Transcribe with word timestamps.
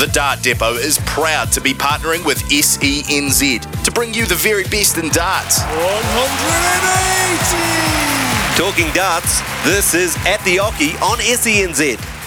The 0.00 0.06
Dart 0.06 0.40
Depot 0.40 0.76
is 0.76 0.96
proud 1.04 1.52
to 1.52 1.60
be 1.60 1.74
partnering 1.74 2.24
with 2.24 2.42
SENZ 2.48 3.84
to 3.84 3.92
bring 3.92 4.14
you 4.14 4.24
the 4.24 4.34
very 4.34 4.64
best 4.64 4.96
in 4.96 5.10
darts. 5.10 5.60
180! 5.60 8.56
Talking 8.56 8.90
darts, 8.94 9.42
this 9.62 9.92
is 9.92 10.16
At 10.24 10.42
the 10.46 10.56
Oche 10.56 10.98
on 11.02 11.18
SENZ. 11.18 12.19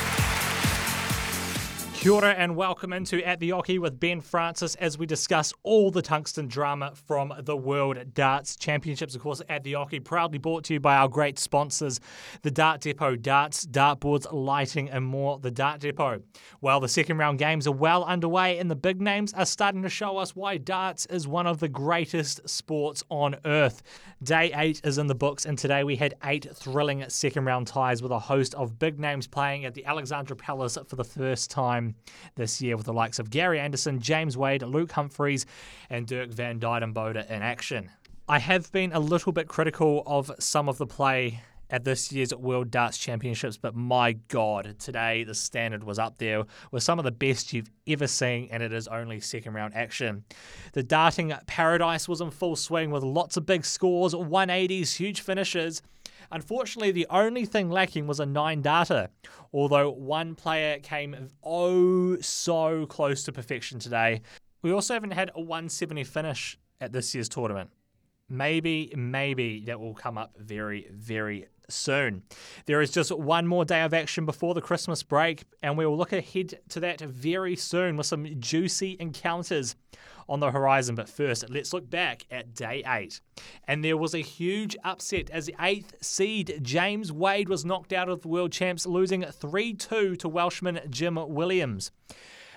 Kia 2.03 2.11
ora 2.11 2.33
and 2.33 2.57
welcome 2.57 2.91
into 2.91 3.25
At 3.25 3.39
the 3.39 3.53
Oche 3.53 3.79
with 3.79 3.97
Ben 3.97 4.19
Francis 4.19 4.75
as 4.75 4.97
we 4.97 5.05
discuss 5.05 5.53
all 5.63 5.89
the 5.89 6.01
tungsten 6.01 6.49
drama 6.49 6.91
from 7.07 7.33
the 7.39 7.55
World 7.55 8.13
Darts 8.13 8.57
Championships. 8.57 9.15
Of 9.15 9.21
course, 9.21 9.41
At 9.47 9.63
the 9.63 9.77
Oche 9.77 10.03
proudly 10.03 10.37
brought 10.37 10.65
to 10.65 10.73
you 10.73 10.81
by 10.81 10.97
our 10.97 11.07
great 11.07 11.39
sponsors, 11.39 12.01
the 12.41 12.51
Dart 12.51 12.81
Depot 12.81 13.15
Darts, 13.15 13.65
Dartboards, 13.65 14.27
Lighting 14.33 14.89
and 14.89 15.05
more. 15.05 15.39
The 15.39 15.49
Dart 15.49 15.79
Depot. 15.79 16.21
Well, 16.59 16.81
the 16.81 16.89
second 16.89 17.19
round 17.19 17.39
games 17.39 17.67
are 17.67 17.71
well 17.71 18.03
underway 18.03 18.59
and 18.59 18.69
the 18.69 18.75
big 18.75 18.99
names 18.99 19.31
are 19.31 19.45
starting 19.45 19.81
to 19.83 19.89
show 19.89 20.17
us 20.17 20.35
why 20.35 20.57
darts 20.57 21.05
is 21.05 21.25
one 21.25 21.47
of 21.47 21.61
the 21.61 21.69
greatest 21.69 22.49
sports 22.49 23.01
on 23.07 23.37
earth. 23.45 23.81
Day 24.21 24.51
eight 24.55 24.81
is 24.83 24.97
in 24.97 25.07
the 25.07 25.15
books 25.15 25.45
and 25.45 25.57
today 25.57 25.85
we 25.85 25.95
had 25.95 26.15
eight 26.25 26.49
thrilling 26.53 27.05
second 27.07 27.45
round 27.45 27.67
ties 27.67 28.01
with 28.01 28.11
a 28.11 28.19
host 28.19 28.55
of 28.55 28.77
big 28.77 28.99
names 28.99 29.25
playing 29.25 29.63
at 29.63 29.73
the 29.73 29.85
Alexandra 29.85 30.35
Palace 30.35 30.77
for 30.85 30.97
the 30.97 31.05
first 31.05 31.49
time 31.49 31.92
this 32.35 32.61
year 32.61 32.77
with 32.77 32.85
the 32.85 32.93
likes 32.93 33.19
of 33.19 33.29
Gary 33.29 33.59
Anderson, 33.59 33.99
James 33.99 34.37
Wade, 34.37 34.63
Luke 34.63 34.91
Humphries, 34.91 35.45
and 35.89 36.07
Dirk 36.07 36.29
van 36.29 36.59
Duijvenbode 36.59 37.29
in 37.29 37.41
action. 37.41 37.89
I 38.27 38.39
have 38.39 38.71
been 38.71 38.93
a 38.93 38.99
little 38.99 39.31
bit 39.31 39.47
critical 39.47 40.03
of 40.05 40.31
some 40.39 40.69
of 40.69 40.77
the 40.77 40.87
play 40.87 41.41
at 41.69 41.83
this 41.83 42.11
year's 42.11 42.33
World 42.33 42.71
Darts 42.71 42.97
Championships, 42.97 43.57
but 43.57 43.75
my 43.75 44.13
God, 44.13 44.75
today 44.79 45.23
the 45.23 45.33
standard 45.33 45.83
was 45.83 45.99
up 45.99 46.17
there 46.17 46.43
with 46.71 46.83
some 46.83 46.99
of 46.99 47.05
the 47.05 47.11
best 47.11 47.53
you've 47.53 47.71
ever 47.87 48.07
seen, 48.07 48.47
and 48.51 48.61
it 48.61 48.73
is 48.73 48.87
only 48.87 49.19
second 49.19 49.53
round 49.53 49.73
action. 49.73 50.23
The 50.73 50.83
darting 50.83 51.33
paradise 51.47 52.07
was 52.07 52.21
in 52.21 52.31
full 52.31 52.55
swing 52.55 52.91
with 52.91 53.03
lots 53.03 53.37
of 53.37 53.45
big 53.45 53.65
scores, 53.65 54.13
180s, 54.13 54.95
huge 54.95 55.21
finishes. 55.21 55.81
Unfortunately, 56.31 56.91
the 56.91 57.07
only 57.09 57.45
thing 57.45 57.69
lacking 57.69 58.07
was 58.07 58.19
a 58.19 58.25
nine 58.25 58.61
darter, 58.61 59.09
although 59.53 59.91
one 59.91 60.35
player 60.35 60.79
came 60.79 61.29
oh 61.43 62.17
so 62.21 62.85
close 62.87 63.23
to 63.23 63.31
perfection 63.31 63.79
today. 63.79 64.21
We 64.61 64.71
also 64.71 64.93
haven't 64.93 65.11
had 65.11 65.29
a 65.35 65.41
170 65.41 66.03
finish 66.05 66.57
at 66.81 66.91
this 66.91 67.13
year's 67.13 67.29
tournament. 67.29 67.69
Maybe, 68.29 68.91
maybe 68.95 69.65
that 69.65 69.79
will 69.79 69.93
come 69.93 70.17
up 70.17 70.35
very, 70.39 70.87
very 70.91 71.47
soon. 71.69 72.23
There 72.65 72.81
is 72.81 72.91
just 72.91 73.11
one 73.11 73.47
more 73.47 73.65
day 73.65 73.81
of 73.81 73.93
action 73.93 74.25
before 74.25 74.53
the 74.53 74.61
Christmas 74.61 75.03
break, 75.03 75.43
and 75.61 75.77
we 75.77 75.85
will 75.85 75.97
look 75.97 76.13
ahead 76.13 76.59
to 76.69 76.79
that 76.81 77.01
very 77.01 77.55
soon 77.55 77.97
with 77.97 78.05
some 78.05 78.27
juicy 78.39 78.97
encounters 78.99 79.75
on 80.27 80.39
the 80.39 80.51
horizon. 80.51 80.95
But 80.95 81.09
first, 81.09 81.49
let's 81.49 81.73
look 81.73 81.89
back 81.89 82.25
at 82.31 82.53
day 82.53 82.83
eight. 82.87 83.21
And 83.67 83.83
there 83.83 83.97
was 83.97 84.13
a 84.13 84.19
huge 84.19 84.75
upset 84.83 85.29
as 85.29 85.45
the 85.45 85.55
eighth 85.59 85.95
seed 86.01 86.59
James 86.61 87.11
Wade 87.11 87.49
was 87.49 87.65
knocked 87.65 87.93
out 87.93 88.09
of 88.09 88.21
the 88.21 88.27
world 88.27 88.51
champs, 88.51 88.85
losing 88.85 89.23
3 89.23 89.73
2 89.73 90.15
to 90.17 90.29
Welshman 90.29 90.79
Jim 90.89 91.17
Williams. 91.27 91.91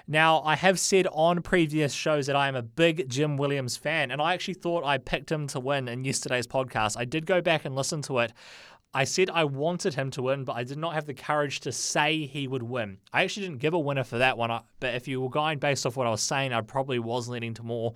Now, 0.09 0.41
I 0.43 0.55
have 0.55 0.78
said 0.78 1.09
on 1.11 1.43
previous 1.43 1.93
shows 1.93 2.27
that 2.28 2.37
I 2.37 2.47
am 2.47 2.55
a 2.55 2.62
big 2.62 3.09
Jim 3.09 3.37
Williams 3.37 3.77
fan, 3.77 4.12
and 4.12 4.23
I 4.23 4.34
actually 4.34 4.55
thought 4.55 4.84
I 4.84 4.99
picked 4.99 5.33
him 5.33 5.49
to 5.49 5.59
win 5.59 5.88
in 5.88 6.05
yesterday's 6.05 6.47
podcast. 6.47 6.97
I 6.97 7.05
did 7.05 7.27
go 7.27 7.41
back 7.41 7.65
and 7.65 7.75
listen 7.75 8.03
to 8.03 8.21
it. 8.21 8.33
I 8.97 9.05
said 9.05 9.29
I 9.29 9.45
wanted 9.45 9.93
him 9.93 10.11
to 10.12 10.23
win, 10.23 10.45
but 10.45 10.57
I 10.57 10.65
did 10.65 10.79
not 10.79 10.95
have 10.95 11.05
the 11.05 11.12
courage 11.12 11.61
to 11.61 11.71
say 11.71 12.25
he 12.25 12.49
would 12.49 12.62
win. 12.62 12.97
I 13.12 13.25
actually 13.25 13.45
didn't 13.45 13.61
give 13.61 13.75
a 13.75 13.79
winner 13.79 14.05
for 14.05 14.17
that 14.17 14.39
one, 14.39 14.51
uh, 14.51 14.62
but 14.81 14.95
if 14.95 15.07
you 15.07 15.21
were 15.21 15.29
going 15.29 15.59
based 15.59 15.84
off 15.84 15.99
what 15.99 16.07
I 16.07 16.11
was 16.11 16.23
saying, 16.23 16.55
I 16.55 16.62
probably 16.62 16.99
was 16.99 17.29
leaning 17.29 17.53
to 17.55 17.62
more, 17.62 17.93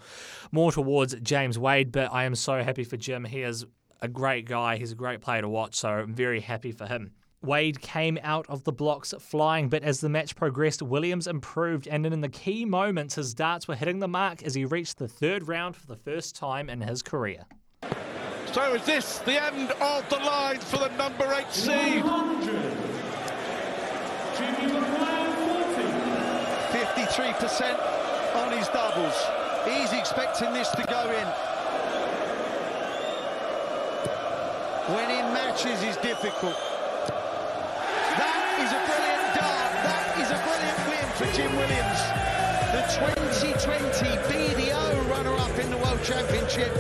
more 0.53 0.71
towards 0.71 1.15
James 1.23 1.59
Wade. 1.59 1.91
But 1.91 2.13
I 2.13 2.25
am 2.25 2.35
so 2.35 2.63
happy 2.63 2.85
for 2.85 2.99
Jim. 2.99 3.25
He 3.25 3.41
is 3.41 3.65
a 4.03 4.09
great 4.09 4.45
guy. 4.45 4.77
He's 4.77 4.93
a 4.93 4.95
great 4.95 5.23
player 5.23 5.41
to 5.41 5.49
watch, 5.49 5.75
so 5.75 5.89
I'm 5.89 6.13
very 6.13 6.41
happy 6.41 6.71
for 6.71 6.87
him. 6.87 7.13
Wade 7.41 7.81
came 7.81 8.19
out 8.23 8.45
of 8.51 8.65
the 8.65 8.73
blocks 8.73 9.15
flying, 9.19 9.71
but 9.71 9.83
as 9.83 10.03
the 10.03 10.11
match 10.11 10.37
progressed, 10.37 10.83
Williams 10.83 11.27
improved, 11.27 11.89
and 11.89 12.05
in 12.05 12.21
the 12.21 12.29
key 12.29 12.67
moments, 12.67 13.15
his 13.15 13.33
darts 13.33 13.67
were 13.67 13.75
hitting 13.75 14.01
the 14.01 14.07
mark 14.07 14.43
as 14.43 14.55
he 14.55 14.67
reached 14.67 14.99
the 14.99 15.09
third 15.09 15.49
round 15.49 15.77
for 15.77 15.87
the 15.87 15.97
first 15.97 16.37
time 16.37 16.69
in 16.69 16.83
his 16.83 17.03
career. 17.03 17.47
So 18.53 18.75
is 18.75 18.85
this 18.85 19.19
the 19.21 19.41
end 19.41 19.71
of 19.71 20.09
the 20.09 20.17
line 20.17 20.59
for 20.59 20.79
the 20.79 20.89
number 20.97 21.33
eight 21.39 21.53
seed? 21.53 22.03
53% 22.03 22.35
on 28.35 28.51
his 28.51 28.67
doubles. 28.69 29.15
He's 29.65 29.93
expecting 29.93 30.53
this 30.53 30.69
to 30.71 30.83
go 30.83 31.01
in. 31.13 31.29
Winning 34.97 35.33
matches 35.33 35.81
is 35.85 35.97
difficult. 35.99 36.59
That 38.19 38.59
is 38.59 38.73
a 38.75 38.83
brilliant 38.83 39.31
dart. 39.39 39.73
That 39.87 40.19
is 40.19 40.31
a 40.35 40.39
brilliant 40.43 40.81
win 40.91 41.07
for 41.15 41.31
Jim 41.37 41.55
Williams. 41.55 42.03
The 42.75 42.83
2020 42.99 44.19
BDO 44.27 45.09
runner-up 45.09 45.57
in 45.61 45.71
the 45.71 45.77
World 45.77 46.03
Championship 46.03 46.75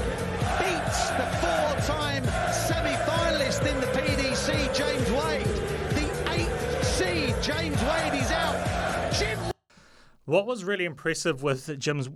beats 0.59 1.11
the 1.11 1.27
four-time 1.41 2.25
semi-finalist 2.53 3.67
in 3.71 3.81
the 3.81 3.87
PDC, 3.89 4.75
James 4.75 5.11
Wade. 5.11 5.47
The 5.95 6.33
eighth 6.33 6.85
seed, 6.85 7.35
James 7.43 7.81
Wade, 7.83 8.15
is 8.21 8.31
out. 8.31 9.13
Jim. 9.13 9.39
What 10.25 10.47
was 10.47 10.65
really 10.65 10.85
impressive 10.85 11.43
with 11.43 11.79
Jim's 11.79 12.09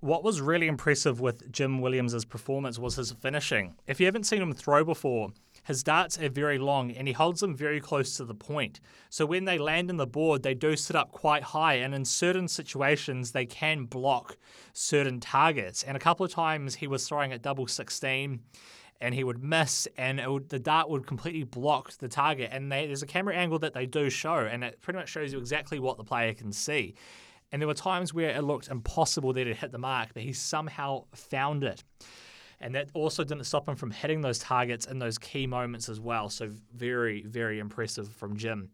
what 0.00 0.22
was 0.22 0.42
really 0.42 0.66
impressive 0.66 1.18
with 1.18 1.50
Jim 1.50 1.80
Williams' 1.80 2.26
performance 2.26 2.78
was 2.78 2.96
his 2.96 3.12
finishing. 3.12 3.74
If 3.86 4.00
you 4.00 4.06
haven't 4.06 4.24
seen 4.24 4.42
him 4.42 4.52
throw 4.52 4.84
before, 4.84 5.32
his 5.64 5.82
darts 5.82 6.18
are 6.18 6.28
very 6.28 6.58
long 6.58 6.90
and 6.90 7.08
he 7.08 7.14
holds 7.14 7.40
them 7.40 7.56
very 7.56 7.80
close 7.80 8.16
to 8.16 8.24
the 8.24 8.34
point. 8.34 8.80
So 9.10 9.26
when 9.26 9.44
they 9.44 9.58
land 9.58 9.90
in 9.90 9.96
the 9.96 10.06
board, 10.06 10.42
they 10.42 10.54
do 10.54 10.76
sit 10.76 10.96
up 10.96 11.12
quite 11.12 11.42
high, 11.42 11.74
and 11.74 11.94
in 11.94 12.04
certain 12.04 12.48
situations, 12.48 13.32
they 13.32 13.46
can 13.46 13.84
block 13.84 14.36
certain 14.72 15.20
targets. 15.20 15.82
And 15.82 15.96
a 15.96 16.00
couple 16.00 16.24
of 16.24 16.32
times 16.32 16.76
he 16.76 16.86
was 16.86 17.08
throwing 17.08 17.32
at 17.32 17.42
double 17.42 17.66
16 17.66 18.40
and 19.00 19.14
he 19.14 19.24
would 19.24 19.42
miss, 19.42 19.88
and 19.96 20.24
would, 20.24 20.48
the 20.48 20.58
dart 20.58 20.88
would 20.88 21.06
completely 21.06 21.42
block 21.42 21.92
the 21.98 22.08
target. 22.08 22.50
And 22.52 22.70
they, 22.70 22.86
there's 22.86 23.02
a 23.02 23.06
camera 23.06 23.34
angle 23.34 23.58
that 23.58 23.74
they 23.74 23.86
do 23.86 24.08
show, 24.08 24.38
and 24.38 24.62
it 24.62 24.80
pretty 24.80 24.98
much 24.98 25.08
shows 25.08 25.32
you 25.32 25.38
exactly 25.38 25.78
what 25.78 25.96
the 25.96 26.04
player 26.04 26.32
can 26.32 26.52
see. 26.52 26.94
And 27.52 27.60
there 27.60 27.66
were 27.66 27.74
times 27.74 28.14
where 28.14 28.30
it 28.30 28.42
looked 28.44 28.68
impossible 28.68 29.32
that 29.34 29.46
it 29.46 29.56
hit 29.56 29.72
the 29.72 29.78
mark, 29.78 30.10
but 30.14 30.22
he 30.22 30.32
somehow 30.32 31.04
found 31.14 31.64
it. 31.64 31.82
And 32.64 32.74
that 32.74 32.88
also 32.94 33.24
didn't 33.24 33.44
stop 33.44 33.68
him 33.68 33.76
from 33.76 33.90
hitting 33.90 34.22
those 34.22 34.38
targets 34.38 34.86
in 34.86 34.98
those 34.98 35.18
key 35.18 35.46
moments 35.46 35.90
as 35.90 36.00
well. 36.00 36.30
So, 36.30 36.48
very, 36.74 37.20
very 37.20 37.58
impressive 37.58 38.08
from 38.08 38.38
Jim. 38.38 38.70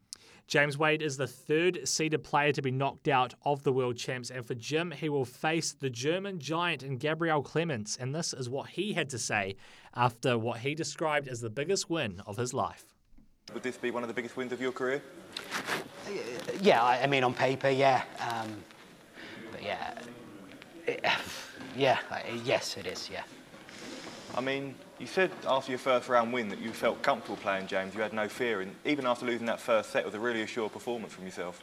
James 0.46 0.78
Wade 0.78 1.02
is 1.02 1.16
the 1.16 1.26
third 1.26 1.88
seeded 1.88 2.22
player 2.22 2.52
to 2.52 2.62
be 2.62 2.70
knocked 2.70 3.08
out 3.08 3.34
of 3.44 3.64
the 3.64 3.72
world 3.72 3.96
champs. 3.96 4.30
And 4.30 4.46
for 4.46 4.54
Jim, 4.54 4.92
he 4.92 5.08
will 5.08 5.24
face 5.24 5.72
the 5.72 5.90
German 5.90 6.38
giant 6.38 6.84
in 6.84 6.98
Gabriel 6.98 7.42
Clemens. 7.42 7.98
And 8.00 8.14
this 8.14 8.32
is 8.32 8.48
what 8.48 8.68
he 8.68 8.92
had 8.92 9.08
to 9.10 9.18
say 9.18 9.56
after 9.96 10.38
what 10.38 10.58
he 10.58 10.76
described 10.76 11.26
as 11.26 11.40
the 11.40 11.50
biggest 11.50 11.90
win 11.90 12.22
of 12.26 12.36
his 12.36 12.54
life. 12.54 12.94
Would 13.54 13.64
this 13.64 13.76
be 13.76 13.90
one 13.90 14.04
of 14.04 14.08
the 14.08 14.14
biggest 14.14 14.36
wins 14.36 14.52
of 14.52 14.60
your 14.60 14.70
career? 14.70 15.02
Yeah, 16.60 16.80
I 16.80 17.02
I 17.02 17.06
mean, 17.08 17.24
on 17.24 17.34
paper, 17.34 17.70
yeah. 17.70 18.04
Um, 18.20 18.54
but 19.50 19.64
yeah, 19.64 19.98
it, 20.86 21.04
yeah, 21.76 21.98
yes, 22.44 22.76
it 22.76 22.86
is, 22.86 23.10
yeah. 23.10 23.22
I 24.36 24.40
mean, 24.40 24.74
you 24.98 25.06
said 25.06 25.30
after 25.46 25.72
your 25.72 25.78
first 25.78 26.08
round 26.08 26.32
win 26.32 26.48
that 26.48 26.60
you 26.60 26.72
felt 26.72 27.02
comfortable 27.02 27.36
playing 27.36 27.66
James, 27.66 27.94
you 27.94 28.00
had 28.00 28.12
no 28.12 28.28
fear, 28.28 28.60
and 28.60 28.74
even 28.84 29.06
after 29.06 29.26
losing 29.26 29.46
that 29.46 29.60
first 29.60 29.90
set, 29.90 30.02
it 30.02 30.06
was 30.06 30.14
a 30.14 30.20
really 30.20 30.42
assured 30.42 30.72
performance 30.72 31.12
from 31.12 31.24
yourself. 31.24 31.62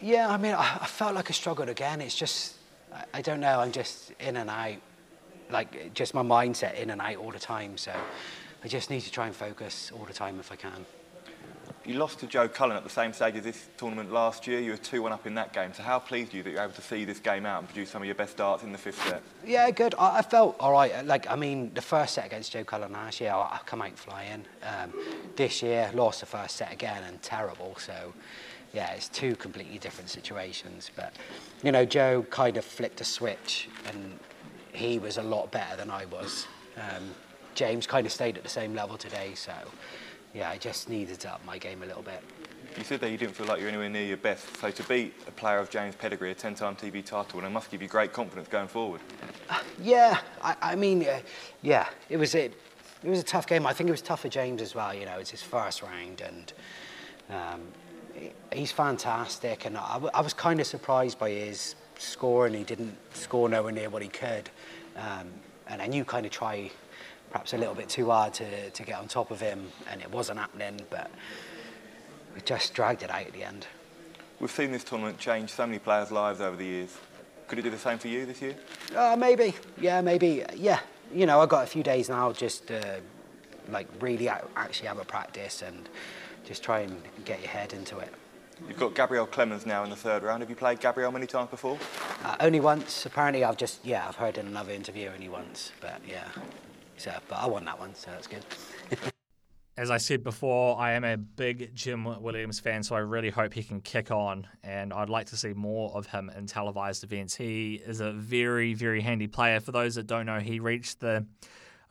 Yeah, 0.00 0.28
I 0.28 0.36
mean, 0.36 0.54
I, 0.54 0.78
I 0.80 0.86
felt 0.86 1.14
like 1.14 1.30
I 1.30 1.32
struggled 1.32 1.68
again. 1.68 2.00
It's 2.00 2.14
just, 2.14 2.56
I, 2.92 3.04
I 3.14 3.22
don't 3.22 3.40
know, 3.40 3.60
I'm 3.60 3.72
just 3.72 4.12
in 4.20 4.36
and 4.36 4.48
out, 4.48 4.76
like 5.50 5.92
just 5.94 6.14
my 6.14 6.22
mindset 6.22 6.74
in 6.74 6.90
and 6.90 7.00
out 7.00 7.16
all 7.16 7.32
the 7.32 7.38
time. 7.38 7.76
So 7.76 7.92
I 8.62 8.68
just 8.68 8.88
need 8.90 9.00
to 9.02 9.10
try 9.10 9.26
and 9.26 9.34
focus 9.34 9.90
all 9.94 10.04
the 10.04 10.12
time 10.12 10.38
if 10.38 10.52
I 10.52 10.56
can. 10.56 10.86
You 11.90 11.98
lost 11.98 12.20
to 12.20 12.28
Joe 12.28 12.46
Cullen 12.46 12.76
at 12.76 12.84
the 12.84 12.88
same 12.88 13.12
stage 13.12 13.34
as 13.34 13.42
this 13.42 13.66
tournament 13.76 14.12
last 14.12 14.46
year. 14.46 14.60
You 14.60 14.70
were 14.70 14.76
2 14.76 15.02
1 15.02 15.10
up 15.10 15.26
in 15.26 15.34
that 15.34 15.52
game. 15.52 15.74
So, 15.74 15.82
how 15.82 15.98
pleased 15.98 16.32
are 16.32 16.36
you 16.36 16.44
that 16.44 16.50
you're 16.50 16.62
able 16.62 16.72
to 16.74 16.82
see 16.82 17.04
this 17.04 17.18
game 17.18 17.44
out 17.44 17.58
and 17.58 17.66
produce 17.68 17.90
some 17.90 18.00
of 18.00 18.06
your 18.06 18.14
best 18.14 18.36
darts 18.36 18.62
in 18.62 18.70
the 18.70 18.78
fifth 18.78 19.04
set? 19.08 19.20
Yeah, 19.44 19.68
good. 19.72 19.96
I, 19.98 20.18
I 20.18 20.22
felt 20.22 20.54
all 20.60 20.70
right. 20.70 21.04
Like, 21.04 21.28
I 21.28 21.34
mean, 21.34 21.74
the 21.74 21.82
first 21.82 22.14
set 22.14 22.26
against 22.26 22.52
Joe 22.52 22.62
Cullen 22.62 22.92
last 22.92 23.20
year, 23.20 23.32
I, 23.32 23.40
I 23.40 23.60
come 23.66 23.82
out 23.82 23.98
flying. 23.98 24.44
Um, 24.62 24.92
this 25.34 25.64
year, 25.64 25.90
lost 25.92 26.20
the 26.20 26.26
first 26.26 26.54
set 26.54 26.72
again 26.72 27.02
and 27.08 27.20
terrible. 27.22 27.74
So, 27.78 28.14
yeah, 28.72 28.92
it's 28.92 29.08
two 29.08 29.34
completely 29.34 29.78
different 29.78 30.10
situations. 30.10 30.92
But, 30.94 31.12
you 31.64 31.72
know, 31.72 31.84
Joe 31.84 32.24
kind 32.30 32.56
of 32.56 32.64
flipped 32.64 33.00
a 33.00 33.04
switch 33.04 33.68
and 33.88 34.16
he 34.72 35.00
was 35.00 35.16
a 35.16 35.24
lot 35.24 35.50
better 35.50 35.74
than 35.74 35.90
I 35.90 36.04
was. 36.04 36.46
Um, 36.76 37.10
James 37.56 37.84
kind 37.88 38.06
of 38.06 38.12
stayed 38.12 38.36
at 38.36 38.44
the 38.44 38.48
same 38.48 38.76
level 38.76 38.96
today. 38.96 39.32
So, 39.34 39.52
yeah, 40.34 40.50
I 40.50 40.58
just 40.58 40.88
needed 40.88 41.20
to 41.20 41.32
up 41.32 41.44
my 41.44 41.58
game 41.58 41.82
a 41.82 41.86
little 41.86 42.02
bit. 42.02 42.22
You 42.78 42.84
said 42.84 43.00
that 43.00 43.10
you 43.10 43.18
didn't 43.18 43.34
feel 43.34 43.46
like 43.46 43.58
you 43.58 43.64
were 43.64 43.70
anywhere 43.70 43.88
near 43.88 44.04
your 44.04 44.16
best. 44.16 44.56
So 44.58 44.70
to 44.70 44.82
beat 44.84 45.12
a 45.26 45.32
player 45.32 45.58
of 45.58 45.70
James' 45.70 45.96
pedigree, 45.96 46.30
a 46.30 46.34
10-time 46.34 46.76
TV 46.76 47.04
title, 47.04 47.40
and 47.40 47.48
it 47.48 47.50
must 47.50 47.70
give 47.70 47.82
you 47.82 47.88
great 47.88 48.12
confidence 48.12 48.46
going 48.48 48.68
forward. 48.68 49.00
Uh, 49.48 49.58
yeah, 49.82 50.20
I, 50.40 50.56
I 50.62 50.74
mean, 50.76 51.04
uh, 51.04 51.20
yeah, 51.62 51.88
it 52.08 52.16
was 52.16 52.34
it. 52.34 52.54
It 53.02 53.08
was 53.08 53.18
a 53.18 53.24
tough 53.24 53.46
game. 53.46 53.66
I 53.66 53.72
think 53.72 53.88
it 53.88 53.92
was 53.92 54.02
tough 54.02 54.20
for 54.20 54.28
James 54.28 54.62
as 54.62 54.74
well. 54.74 54.94
You 54.94 55.06
know, 55.06 55.18
it's 55.18 55.30
his 55.30 55.42
first 55.42 55.82
round, 55.82 56.20
and 56.20 56.52
um, 57.30 57.60
he's 58.52 58.70
fantastic. 58.70 59.64
And 59.64 59.76
I, 59.76 60.00
I 60.14 60.20
was 60.20 60.34
kind 60.34 60.60
of 60.60 60.66
surprised 60.66 61.18
by 61.18 61.30
his 61.30 61.74
score, 61.98 62.46
and 62.46 62.54
he 62.54 62.62
didn't 62.62 62.96
score 63.14 63.48
nowhere 63.48 63.72
near 63.72 63.90
what 63.90 64.02
he 64.02 64.08
could. 64.08 64.48
Um, 64.96 65.28
and 65.66 65.80
I 65.80 65.86
knew 65.86 66.04
kind 66.04 66.26
of 66.26 66.32
try 66.32 66.70
perhaps 67.30 67.52
a 67.52 67.58
little 67.58 67.74
bit 67.74 67.88
too 67.88 68.10
hard 68.10 68.34
to, 68.34 68.70
to 68.70 68.82
get 68.82 68.98
on 68.98 69.08
top 69.08 69.30
of 69.30 69.40
him, 69.40 69.68
and 69.90 70.00
it 70.00 70.10
wasn't 70.10 70.38
happening, 70.38 70.80
but 70.90 71.10
we 72.34 72.40
just 72.42 72.74
dragged 72.74 73.02
it 73.02 73.10
out 73.10 73.26
at 73.26 73.32
the 73.32 73.44
end. 73.44 73.66
We've 74.40 74.50
seen 74.50 74.72
this 74.72 74.84
tournament 74.84 75.18
change 75.18 75.50
so 75.50 75.66
many 75.66 75.78
players' 75.78 76.10
lives 76.10 76.40
over 76.40 76.56
the 76.56 76.64
years. 76.64 76.96
Could 77.46 77.58
it 77.58 77.62
do 77.62 77.70
the 77.70 77.78
same 77.78 77.98
for 77.98 78.08
you 78.08 78.26
this 78.26 78.40
year? 78.40 78.56
Uh, 78.96 79.16
maybe, 79.18 79.54
yeah, 79.80 80.00
maybe, 80.00 80.44
yeah. 80.54 80.80
You 81.12 81.26
know, 81.26 81.40
I've 81.40 81.48
got 81.48 81.64
a 81.64 81.66
few 81.66 81.82
days 81.82 82.08
now 82.08 82.32
just 82.32 82.68
to, 82.68 83.00
like, 83.68 83.88
really 84.00 84.28
actually 84.28 84.88
have 84.88 84.98
a 84.98 85.04
practice 85.04 85.62
and 85.62 85.88
just 86.44 86.62
try 86.62 86.80
and 86.80 87.02
get 87.24 87.40
your 87.40 87.50
head 87.50 87.72
into 87.72 87.98
it. 87.98 88.14
You've 88.68 88.78
got 88.78 88.94
Gabriel 88.94 89.26
Clemens 89.26 89.66
now 89.66 89.84
in 89.84 89.90
the 89.90 89.96
third 89.96 90.22
round. 90.22 90.42
Have 90.42 90.50
you 90.50 90.56
played 90.56 90.80
Gabriel 90.80 91.10
many 91.10 91.26
times 91.26 91.50
before? 91.50 91.78
Uh, 92.24 92.36
only 92.40 92.60
once. 92.60 93.06
Apparently, 93.06 93.42
I've 93.42 93.56
just, 93.56 93.84
yeah, 93.84 94.06
I've 94.06 94.16
heard 94.16 94.38
in 94.38 94.46
another 94.46 94.72
interview 94.72 95.10
only 95.12 95.28
once, 95.28 95.72
but 95.80 96.00
yeah. 96.06 96.28
So, 97.00 97.14
but 97.28 97.36
I 97.36 97.46
won 97.46 97.64
that 97.64 97.78
one, 97.78 97.94
so 97.94 98.10
that's 98.10 98.26
good. 98.26 98.44
As 99.78 99.90
I 99.90 99.96
said 99.96 100.22
before, 100.22 100.78
I 100.78 100.92
am 100.92 101.02
a 101.02 101.16
big 101.16 101.74
Jim 101.74 102.04
Williams 102.20 102.60
fan, 102.60 102.82
so 102.82 102.94
I 102.94 102.98
really 102.98 103.30
hope 103.30 103.54
he 103.54 103.62
can 103.62 103.80
kick 103.80 104.10
on, 104.10 104.46
and 104.62 104.92
I'd 104.92 105.08
like 105.08 105.24
to 105.28 105.36
see 105.38 105.54
more 105.54 105.96
of 105.96 106.08
him 106.08 106.30
in 106.36 106.46
televised 106.46 107.02
events. 107.02 107.34
He 107.34 107.76
is 107.76 108.00
a 108.00 108.12
very, 108.12 108.74
very 108.74 109.00
handy 109.00 109.28
player. 109.28 109.60
For 109.60 109.72
those 109.72 109.94
that 109.94 110.08
don't 110.08 110.26
know, 110.26 110.40
he 110.40 110.60
reached 110.60 111.00
the, 111.00 111.24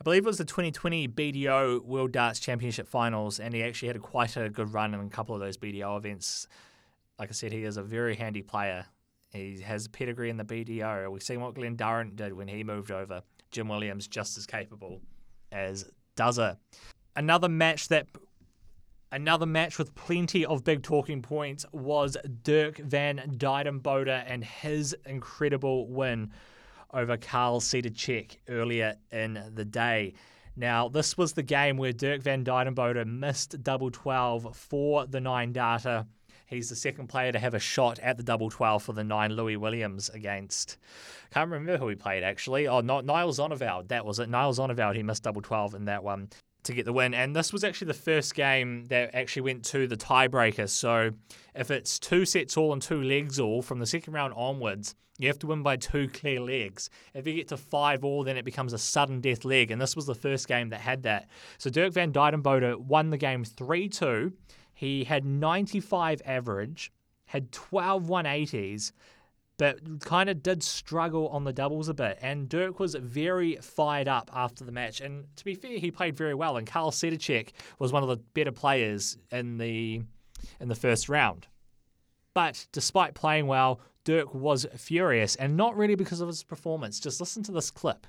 I 0.00 0.04
believe 0.04 0.22
it 0.22 0.28
was 0.28 0.38
the 0.38 0.44
2020 0.44 1.08
BDO 1.08 1.84
World 1.84 2.12
Darts 2.12 2.38
Championship 2.38 2.86
finals, 2.86 3.40
and 3.40 3.52
he 3.52 3.64
actually 3.64 3.88
had 3.88 3.96
a, 3.96 4.00
quite 4.00 4.36
a 4.36 4.48
good 4.48 4.72
run 4.72 4.94
in 4.94 5.00
a 5.00 5.08
couple 5.08 5.34
of 5.34 5.40
those 5.40 5.56
BDO 5.56 5.96
events. 5.96 6.46
Like 7.18 7.30
I 7.30 7.32
said, 7.32 7.52
he 7.52 7.64
is 7.64 7.78
a 7.78 7.82
very 7.82 8.14
handy 8.14 8.42
player. 8.42 8.86
He 9.32 9.60
has 9.62 9.88
pedigree 9.88 10.30
in 10.30 10.36
the 10.36 10.44
BDO. 10.44 11.10
We've 11.10 11.20
seen 11.20 11.40
what 11.40 11.54
Glen 11.54 11.74
Durrant 11.74 12.14
did 12.14 12.32
when 12.32 12.46
he 12.46 12.62
moved 12.62 12.92
over. 12.92 13.24
Jim 13.50 13.68
Williams 13.68 14.06
just 14.06 14.38
as 14.38 14.46
capable 14.46 15.00
as 15.52 15.90
it. 16.18 16.56
Another 17.16 17.48
match 17.48 17.88
that 17.88 18.06
another 19.10 19.46
match 19.46 19.78
with 19.78 19.94
plenty 19.94 20.44
of 20.44 20.64
big 20.64 20.82
talking 20.82 21.22
points 21.22 21.64
was 21.72 22.16
Dirk 22.42 22.78
van 22.78 23.34
Duijvenbode 23.36 24.24
and 24.26 24.44
his 24.44 24.94
incredible 25.06 25.88
win 25.88 26.30
over 26.92 27.16
Carl 27.16 27.60
Sedlacek 27.60 28.36
earlier 28.48 28.96
in 29.10 29.52
the 29.54 29.64
day. 29.64 30.14
Now, 30.56 30.88
this 30.88 31.16
was 31.16 31.32
the 31.32 31.42
game 31.42 31.76
where 31.76 31.92
Dirk 31.92 32.22
van 32.22 32.44
Duijvenbode 32.44 33.06
missed 33.06 33.62
double 33.62 33.90
12 33.90 34.56
for 34.56 35.06
the 35.06 35.20
nine 35.20 35.52
darter 35.52 36.06
He's 36.50 36.68
the 36.68 36.76
second 36.76 37.06
player 37.06 37.30
to 37.30 37.38
have 37.38 37.54
a 37.54 37.60
shot 37.60 38.00
at 38.00 38.16
the 38.16 38.24
double 38.24 38.50
12 38.50 38.82
for 38.82 38.92
the 38.92 39.04
nine 39.04 39.32
Louis 39.32 39.56
Williams 39.56 40.08
against. 40.08 40.78
Can't 41.30 41.48
remember 41.48 41.78
who 41.78 41.88
he 41.88 41.94
played 41.94 42.24
actually. 42.24 42.66
Oh, 42.66 42.80
not 42.80 43.04
Niall 43.04 43.32
Zonneveld. 43.32 43.86
That 43.88 44.04
was 44.04 44.18
it. 44.18 44.28
Niall 44.28 44.52
Zonneveld. 44.52 44.96
He 44.96 45.04
missed 45.04 45.22
double 45.22 45.42
12 45.42 45.74
in 45.74 45.84
that 45.84 46.02
one 46.02 46.28
to 46.64 46.72
get 46.72 46.86
the 46.86 46.92
win. 46.92 47.14
And 47.14 47.36
this 47.36 47.52
was 47.52 47.62
actually 47.62 47.86
the 47.86 47.94
first 47.94 48.34
game 48.34 48.86
that 48.86 49.14
actually 49.14 49.42
went 49.42 49.64
to 49.66 49.86
the 49.86 49.96
tiebreaker. 49.96 50.68
So 50.68 51.12
if 51.54 51.70
it's 51.70 52.00
two 52.00 52.24
sets 52.24 52.56
all 52.56 52.72
and 52.72 52.82
two 52.82 53.00
legs 53.00 53.38
all 53.38 53.62
from 53.62 53.78
the 53.78 53.86
second 53.86 54.12
round 54.14 54.34
onwards, 54.36 54.96
you 55.18 55.28
have 55.28 55.38
to 55.40 55.46
win 55.46 55.62
by 55.62 55.76
two 55.76 56.08
clear 56.08 56.40
legs. 56.40 56.88
If 57.14 57.26
you 57.26 57.34
get 57.34 57.48
to 57.48 57.56
five 57.56 58.04
all, 58.04 58.24
then 58.24 58.36
it 58.36 58.44
becomes 58.44 58.72
a 58.72 58.78
sudden 58.78 59.20
death 59.20 59.44
leg. 59.44 59.70
And 59.70 59.80
this 59.80 59.94
was 59.94 60.06
the 60.06 60.14
first 60.14 60.48
game 60.48 60.70
that 60.70 60.80
had 60.80 61.02
that. 61.04 61.28
So 61.58 61.70
Dirk 61.70 61.92
van 61.92 62.12
Duijvenbode 62.12 62.78
won 62.78 63.10
the 63.10 63.18
game 63.18 63.44
3 63.44 63.88
2. 63.88 64.32
He 64.80 65.04
had 65.04 65.26
95 65.26 66.22
average, 66.24 66.90
had 67.26 67.52
12 67.52 68.04
180s, 68.04 68.92
but 69.58 70.00
kind 70.00 70.30
of 70.30 70.42
did 70.42 70.62
struggle 70.62 71.28
on 71.28 71.44
the 71.44 71.52
doubles 71.52 71.90
a 71.90 71.92
bit. 71.92 72.18
And 72.22 72.48
Dirk 72.48 72.80
was 72.80 72.94
very 72.94 73.56
fired 73.56 74.08
up 74.08 74.30
after 74.32 74.64
the 74.64 74.72
match. 74.72 75.02
And 75.02 75.26
to 75.36 75.44
be 75.44 75.54
fair, 75.54 75.76
he 75.76 75.90
played 75.90 76.16
very 76.16 76.32
well. 76.32 76.56
And 76.56 76.66
Carl 76.66 76.92
Sedlacek 76.92 77.50
was 77.78 77.92
one 77.92 78.02
of 78.02 78.08
the 78.08 78.16
better 78.32 78.52
players 78.52 79.18
in 79.30 79.58
the 79.58 80.00
in 80.60 80.68
the 80.68 80.74
first 80.74 81.10
round. 81.10 81.46
But 82.32 82.66
despite 82.72 83.12
playing 83.12 83.48
well, 83.48 83.82
Dirk 84.04 84.32
was 84.32 84.64
furious, 84.78 85.36
and 85.36 85.58
not 85.58 85.76
really 85.76 85.94
because 85.94 86.22
of 86.22 86.28
his 86.28 86.42
performance. 86.42 86.98
Just 87.00 87.20
listen 87.20 87.42
to 87.42 87.52
this 87.52 87.70
clip. 87.70 88.06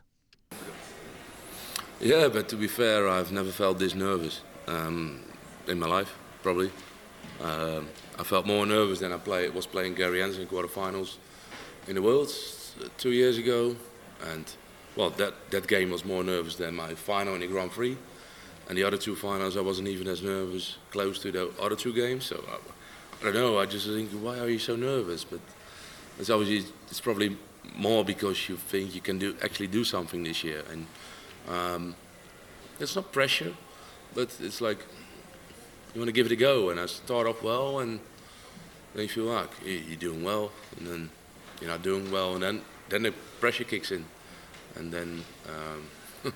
Yeah, 2.00 2.30
but 2.30 2.48
to 2.48 2.56
be 2.56 2.68
fair, 2.68 3.10
I've 3.10 3.34
never 3.34 3.52
felt 3.52 3.78
this 3.78 3.94
nervous 3.94 4.40
um, 4.70 5.20
in 5.68 5.78
my 5.78 5.88
life 5.88 6.18
probably. 6.44 6.72
Um, 7.42 7.88
I 8.20 8.24
felt 8.24 8.46
more 8.46 8.66
nervous 8.66 9.00
than 9.00 9.12
I 9.12 9.18
play, 9.18 9.50
was 9.50 9.66
playing 9.66 9.96
Gary 9.96 10.22
Hansen 10.22 10.44
in 10.44 10.48
quarterfinals 10.48 11.18
in 11.88 11.96
the 11.96 12.02
Worlds 12.02 12.76
uh, 12.80 12.88
two 12.98 13.12
years 13.12 13.38
ago, 13.38 13.76
and 14.32 14.46
well, 14.96 15.10
that 15.12 15.50
that 15.52 15.68
game 15.68 15.90
was 15.90 16.06
more 16.06 16.24
nervous 16.24 16.56
than 16.56 16.76
my 16.76 16.94
final 16.96 17.34
in 17.36 17.42
the 17.42 17.48
Grand 17.48 17.72
Prix. 17.72 17.98
And 18.70 18.78
the 18.78 18.84
other 18.84 18.98
two 18.98 19.16
finals, 19.16 19.58
I 19.58 19.62
wasn't 19.62 19.88
even 19.88 20.08
as 20.08 20.22
nervous 20.22 20.78
close 20.92 21.20
to 21.20 21.32
the 21.32 21.52
other 21.60 21.76
two 21.76 21.94
games. 21.94 22.26
So 22.26 22.44
I, 22.48 22.58
I 23.22 23.24
don't 23.26 23.34
know. 23.34 23.60
I 23.60 23.66
just 23.66 23.88
think, 23.88 24.12
why 24.12 24.40
are 24.40 24.50
you 24.50 24.60
so 24.60 24.76
nervous? 24.76 25.24
But 25.24 25.40
it's 26.20 26.30
obviously 26.30 26.72
it's 26.88 27.02
probably 27.02 27.38
more 27.76 28.06
because 28.06 28.50
you 28.50 28.58
think 28.58 28.94
you 28.96 29.02
can 29.02 29.18
do 29.18 29.36
actually 29.42 29.68
do 29.68 29.84
something 29.84 30.24
this 30.24 30.44
year, 30.44 30.64
and 30.72 30.86
um, 31.50 31.96
it's 32.80 32.96
not 32.96 33.12
pressure, 33.12 33.54
but 34.14 34.36
it's 34.40 34.62
like 34.62 34.86
you 35.94 36.00
want 36.00 36.08
to 36.08 36.14
give 36.14 36.26
it 36.26 36.32
a 36.32 36.36
go. 36.36 36.70
And 36.70 36.80
I 36.80 36.86
start 36.86 37.28
off 37.28 37.44
well, 37.44 37.80
and 37.80 38.00
then 38.94 39.04
you 39.04 39.10
feel 39.10 39.26
like 39.26 39.50
you're 39.66 39.96
doing 39.98 40.24
well, 40.24 40.52
and 40.78 40.88
then 40.88 41.10
you're 41.60 41.70
not 41.70 41.84
doing 41.84 42.12
well, 42.12 42.34
and 42.34 42.44
then 42.44 42.62
then 42.90 43.04
the 43.04 43.14
pressure 43.40 43.64
kicks 43.64 43.92
in, 43.92 44.06
and 44.76 44.92
then 44.92 45.24
um, 45.48 46.34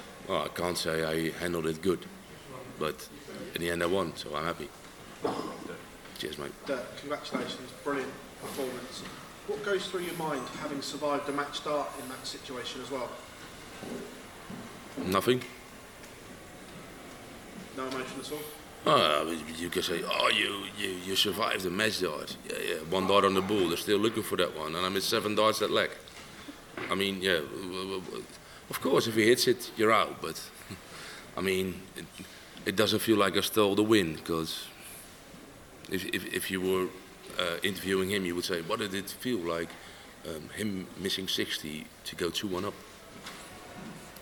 well, 0.28 0.42
I 0.42 0.48
can't 0.48 0.78
say 0.78 1.04
I 1.04 1.30
handled 1.38 1.66
it 1.66 1.82
good, 1.82 2.06
but 2.78 3.08
in 3.54 3.60
the 3.60 3.70
end 3.70 3.82
I 3.82 3.86
won, 3.86 4.16
so 4.16 4.34
I'm 4.34 4.44
happy. 4.44 4.68
Cheers, 6.18 6.38
mate. 6.38 6.52
congratulations, 7.00 7.70
brilliant 7.84 8.12
performance. 8.40 9.02
What 9.46 9.64
goes 9.64 9.86
through 9.86 10.02
your 10.02 10.14
mind 10.14 10.42
having 10.60 10.82
survived 10.82 11.28
a 11.28 11.32
match 11.32 11.58
start 11.58 11.88
in 12.02 12.08
that 12.08 12.26
situation 12.26 12.80
as 12.82 12.90
well? 12.90 13.10
Nothing. 15.06 15.42
No 17.76 17.86
emotion 17.86 18.20
at 18.20 18.32
all? 18.32 18.38
Oh, 18.86 19.36
you 19.58 19.68
can 19.68 19.82
say, 19.82 20.02
oh, 20.04 20.28
you, 20.28 20.62
you, 20.78 20.96
you 21.04 21.16
survived 21.16 21.62
the 21.62 21.70
match 21.70 22.00
dart. 22.00 22.36
Yeah, 22.48 22.56
yeah, 22.66 22.74
one 22.90 23.06
dart 23.06 23.24
on 23.24 23.34
the 23.34 23.42
ball. 23.42 23.68
They're 23.68 23.76
still 23.76 23.98
looking 23.98 24.22
for 24.22 24.36
that 24.36 24.56
one. 24.56 24.74
And 24.74 24.86
I 24.86 24.88
missed 24.88 25.10
seven 25.10 25.34
darts 25.34 25.58
that 25.58 25.70
leg. 25.70 25.90
I 26.90 26.94
mean, 26.94 27.20
yeah, 27.20 27.40
of 28.70 28.80
course, 28.80 29.06
if 29.06 29.16
he 29.16 29.26
hits 29.26 29.46
it, 29.48 29.70
you're 29.76 29.92
out. 29.92 30.22
But, 30.22 30.40
I 31.36 31.40
mean, 31.40 31.82
it, 31.96 32.04
it 32.64 32.76
doesn't 32.76 33.00
feel 33.00 33.18
like 33.18 33.36
I 33.36 33.40
stole 33.40 33.74
the 33.74 33.82
win 33.82 34.14
because 34.14 34.66
if, 35.90 36.06
if, 36.06 36.32
if 36.32 36.50
you 36.50 36.60
were 36.60 36.86
uh, 37.38 37.56
interviewing 37.62 38.10
him, 38.10 38.24
you 38.24 38.34
would 38.34 38.44
say, 38.44 38.62
what 38.62 38.78
did 38.78 38.94
it 38.94 39.10
feel 39.10 39.38
like 39.38 39.68
um, 40.26 40.48
him 40.50 40.86
missing 40.98 41.28
60 41.28 41.84
to 42.04 42.16
go 42.16 42.30
2 42.30 42.46
1 42.46 42.64
up? 42.64 42.74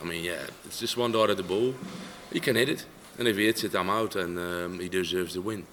I 0.00 0.04
mean, 0.04 0.24
yeah, 0.24 0.46
it's 0.64 0.80
just 0.80 0.96
one 0.96 1.12
dart 1.12 1.30
at 1.30 1.36
the 1.36 1.42
ball. 1.42 1.74
He 2.32 2.40
can 2.40 2.56
hit 2.56 2.68
it. 2.68 2.84
And 3.18 3.26
if 3.28 3.36
he 3.36 3.46
hits 3.46 3.64
it, 3.64 3.74
I'm 3.74 3.90
out, 3.90 4.16
and 4.16 4.38
um, 4.38 4.78
he 4.78 4.88
deserves 4.88 5.34
the 5.34 5.40
win. 5.40 5.66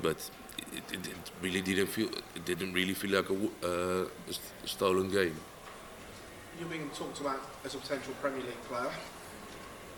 But 0.00 0.30
it, 0.72 0.82
it, 0.92 1.06
it, 1.06 1.30
really 1.42 1.60
didn't 1.60 1.88
feel. 1.88 2.08
It 2.34 2.44
didn't 2.44 2.72
really 2.72 2.94
feel 2.94 3.10
like 3.12 3.28
a, 3.30 4.04
uh, 4.04 4.06
stolen 4.64 5.10
game. 5.10 5.36
You're 6.58 6.68
being 6.68 6.88
talked 6.90 7.20
about 7.20 7.40
as 7.64 7.74
a 7.74 7.78
potential 7.78 8.14
Premier 8.20 8.40
League 8.40 8.62
player. 8.62 8.90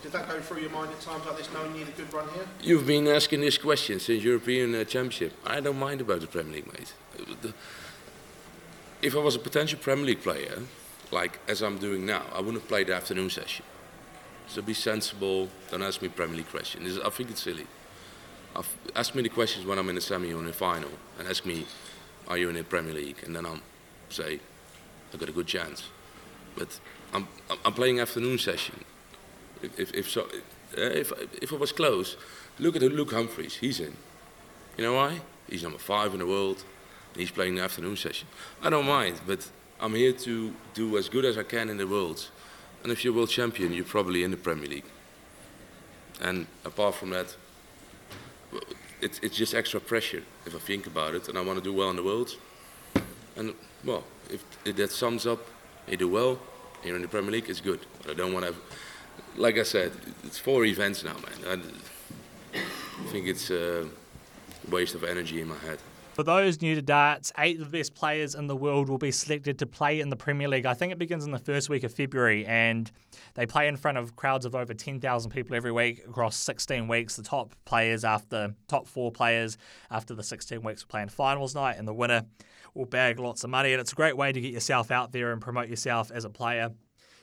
Did 0.03 0.13
that 0.13 0.29
go 0.29 0.41
through 0.41 0.61
your 0.61 0.71
mind 0.71 0.93
at 0.93 1.01
times 1.01 1.25
like 1.27 1.37
this, 1.39 1.53
knowing 1.53 1.75
you 1.75 1.85
had 1.85 1.89
a 1.89 1.97
good 1.97 2.13
run 2.13 2.29
here? 2.35 2.47
You've 2.63 2.87
been 2.87 3.07
asking 3.09 3.41
this 3.41 3.59
question 3.59 3.99
since 3.99 4.23
European 4.23 4.75
uh, 4.75 4.85
Championship. 4.85 5.33
I 5.45 5.61
don't 5.61 5.79
mind 5.79 6.01
about 6.01 6.21
the 6.21 6.27
Premier 6.27 6.55
League, 6.55 6.67
mate. 6.67 6.95
If 9.03 9.15
I 9.17 9.19
was 9.19 9.37
a 9.37 9.39
potential 9.39 9.79
Premier 9.81 10.07
League 10.07 10.23
player, 10.23 10.63
like 11.11 11.39
as 11.49 11.63
I'm 11.63 11.79
doing 11.79 12.05
now, 12.07 12.23
I 12.33 12.39
wouldn't 12.39 12.61
have 12.63 12.69
played 12.69 12.89
the 12.89 12.95
afternoon 12.95 13.31
session. 13.31 13.65
So 14.49 14.63
be 14.63 14.75
sensible. 14.75 15.49
Don't 15.71 15.83
ask 15.83 16.01
me 16.03 16.09
Premier 16.09 16.39
League 16.39 16.51
questions. 16.51 16.99
I 16.99 17.11
think 17.11 17.31
it's 17.31 17.43
silly. 17.43 17.67
Ask 18.95 19.15
me 19.15 19.23
the 19.23 19.29
questions 19.29 19.67
when 19.67 19.79
I'm 19.79 19.89
in 19.89 19.97
the 19.97 20.01
semi 20.01 20.33
or 20.33 20.39
in 20.39 20.47
the 20.47 20.53
final, 20.53 20.91
and 21.19 21.29
ask 21.29 21.45
me, 21.45 21.67
"Are 22.27 22.39
you 22.39 22.49
in 22.49 22.55
the 22.55 22.65
Premier 22.65 22.95
League?" 22.95 23.23
And 23.25 23.37
then 23.37 23.45
I'll 23.45 23.61
say, 24.09 24.41
"I 25.13 25.17
got 25.17 25.29
a 25.29 25.33
good 25.33 25.47
chance." 25.47 25.85
But 26.57 26.81
I'm 27.13 27.29
I'm 27.65 27.75
playing 27.75 28.01
afternoon 28.01 28.39
session. 28.39 28.85
If 29.63 29.93
if, 29.93 30.09
so, 30.09 30.27
eh, 30.77 31.01
if 31.01 31.13
if 31.43 31.53
it 31.53 31.61
was 31.61 31.73
close, 31.73 32.17
look 32.59 32.77
at 32.77 32.83
Luke 32.83 33.13
Humphries. 33.13 33.57
He's 33.57 33.79
in. 33.81 33.97
You 34.79 34.85
know 34.85 34.95
why? 34.95 35.21
He's 35.49 35.63
number 35.63 35.79
five 35.79 36.13
in 36.13 36.19
the 36.19 36.27
world. 36.27 36.65
And 37.13 37.21
he's 37.21 37.31
playing 37.31 37.57
the 37.57 37.63
afternoon 37.63 37.97
session. 37.97 38.29
I 38.63 38.71
don't 38.71 38.87
mind, 38.87 39.21
but 39.27 39.51
I'm 39.81 39.95
here 39.95 40.13
to 40.13 40.53
do 40.75 40.99
as 40.99 41.09
good 41.09 41.25
as 41.25 41.37
I 41.37 41.43
can 41.43 41.69
in 41.71 41.77
the 41.77 41.87
world. 41.87 42.29
And 42.87 42.93
if 42.93 43.05
you're 43.05 43.13
world 43.13 43.31
champion, 43.31 43.73
you're 43.73 43.85
probably 43.85 44.23
in 44.23 44.31
the 44.31 44.37
Premier 44.37 44.69
League. 44.69 44.85
And 46.21 46.47
apart 46.65 46.95
from 46.95 47.11
that, 47.11 47.35
it's, 49.01 49.19
it's 49.25 49.37
just 49.37 49.55
extra 49.57 49.81
pressure 49.81 50.23
if 50.47 50.55
I 50.55 50.59
think 50.61 50.87
about 50.87 51.17
it. 51.17 51.29
And 51.29 51.37
I 51.37 51.41
want 51.41 51.59
to 51.59 51.65
do 51.65 51.73
well 51.73 51.91
in 51.91 51.97
the 51.97 52.05
world. 52.05 52.37
And 53.35 53.55
well, 53.85 54.05
if, 54.31 54.45
if 54.65 54.77
that 54.77 54.93
sums 54.93 55.27
up, 55.27 55.41
you 55.89 55.97
do 55.97 56.09
well 56.09 56.39
here 56.85 56.95
in 56.95 57.03
the 57.03 57.09
Premier 57.09 57.33
League, 57.33 57.51
it's 57.51 57.61
good. 57.61 57.81
But 58.03 58.13
I 58.13 58.15
don't 58.15 58.33
want 58.33 58.47
to. 58.47 58.53
Have, 58.53 58.63
Like 59.37 59.59
I 59.59 59.65
said, 59.65 59.91
it's 60.23 60.39
four 60.39 60.65
events 60.65 61.03
now, 61.03 61.15
man. 61.15 61.61
I, 62.55 62.61
I 62.61 63.07
think 63.09 63.27
it's 63.27 63.51
a 63.51 63.89
waste 64.71 64.95
of 64.95 65.03
energy 65.03 65.41
in 65.41 65.49
my 65.49 65.59
head. 65.59 65.81
For 66.17 66.23
those 66.23 66.63
new 66.63 66.75
to 66.75 66.81
darts, 66.81 67.31
eight 67.37 67.61
of 67.61 67.71
the 67.71 67.79
best 67.79 67.95
players 67.95 68.35
in 68.35 68.47
the 68.47 68.57
world 68.57 68.89
will 68.89 68.97
be 68.97 69.11
selected 69.11 69.59
to 69.59 69.67
play 69.67 70.01
in 70.01 70.09
the 70.09 70.17
Premier 70.17 70.49
League. 70.49 70.65
I 70.65 70.73
think 70.73 70.91
it 70.91 70.99
begins 70.99 71.27
in 71.27 71.31
the 71.31 71.39
first 71.39 71.69
week 71.69 71.85
of 71.85 71.93
February, 71.93 72.47
and 72.47 72.91
they 73.35 73.45
play 73.45 73.69
in 73.69 73.77
front 73.77 73.99
of 73.99 74.17
crowds 74.17 74.47
of 74.47 74.55
over 74.55 74.73
10,000 74.73 75.31
people 75.31 75.55
every 75.55 75.73
week 75.73 76.07
across 76.09 76.35
16 76.37 76.89
weeks. 76.89 77.17
The 77.17 77.23
top 77.23 77.55
players 77.67 78.03
after 78.03 78.55
top 78.67 78.87
four 78.87 79.13
players 79.13 79.59
after 79.91 80.15
the 80.15 80.23
16 80.23 80.63
weeks 80.63 80.85
will 80.85 80.89
play 80.89 81.03
in 81.03 81.11
finals 81.11 81.55
night, 81.55 81.77
and 81.77 81.87
the 81.87 81.93
winner 81.93 82.23
will 82.73 82.87
bag 82.87 83.19
lots 83.19 83.45
of 83.45 83.51
money. 83.51 83.75
And 83.75 83.81
it's 83.83 83.93
a 83.93 83.95
great 83.95 84.17
way 84.17 84.33
to 84.33 84.41
get 84.41 84.55
yourself 84.55 84.91
out 84.91 85.13
there 85.13 85.33
and 85.33 85.43
promote 85.43 85.69
yourself 85.69 86.11
as 86.11 86.25
a 86.25 86.31
player. 86.31 86.71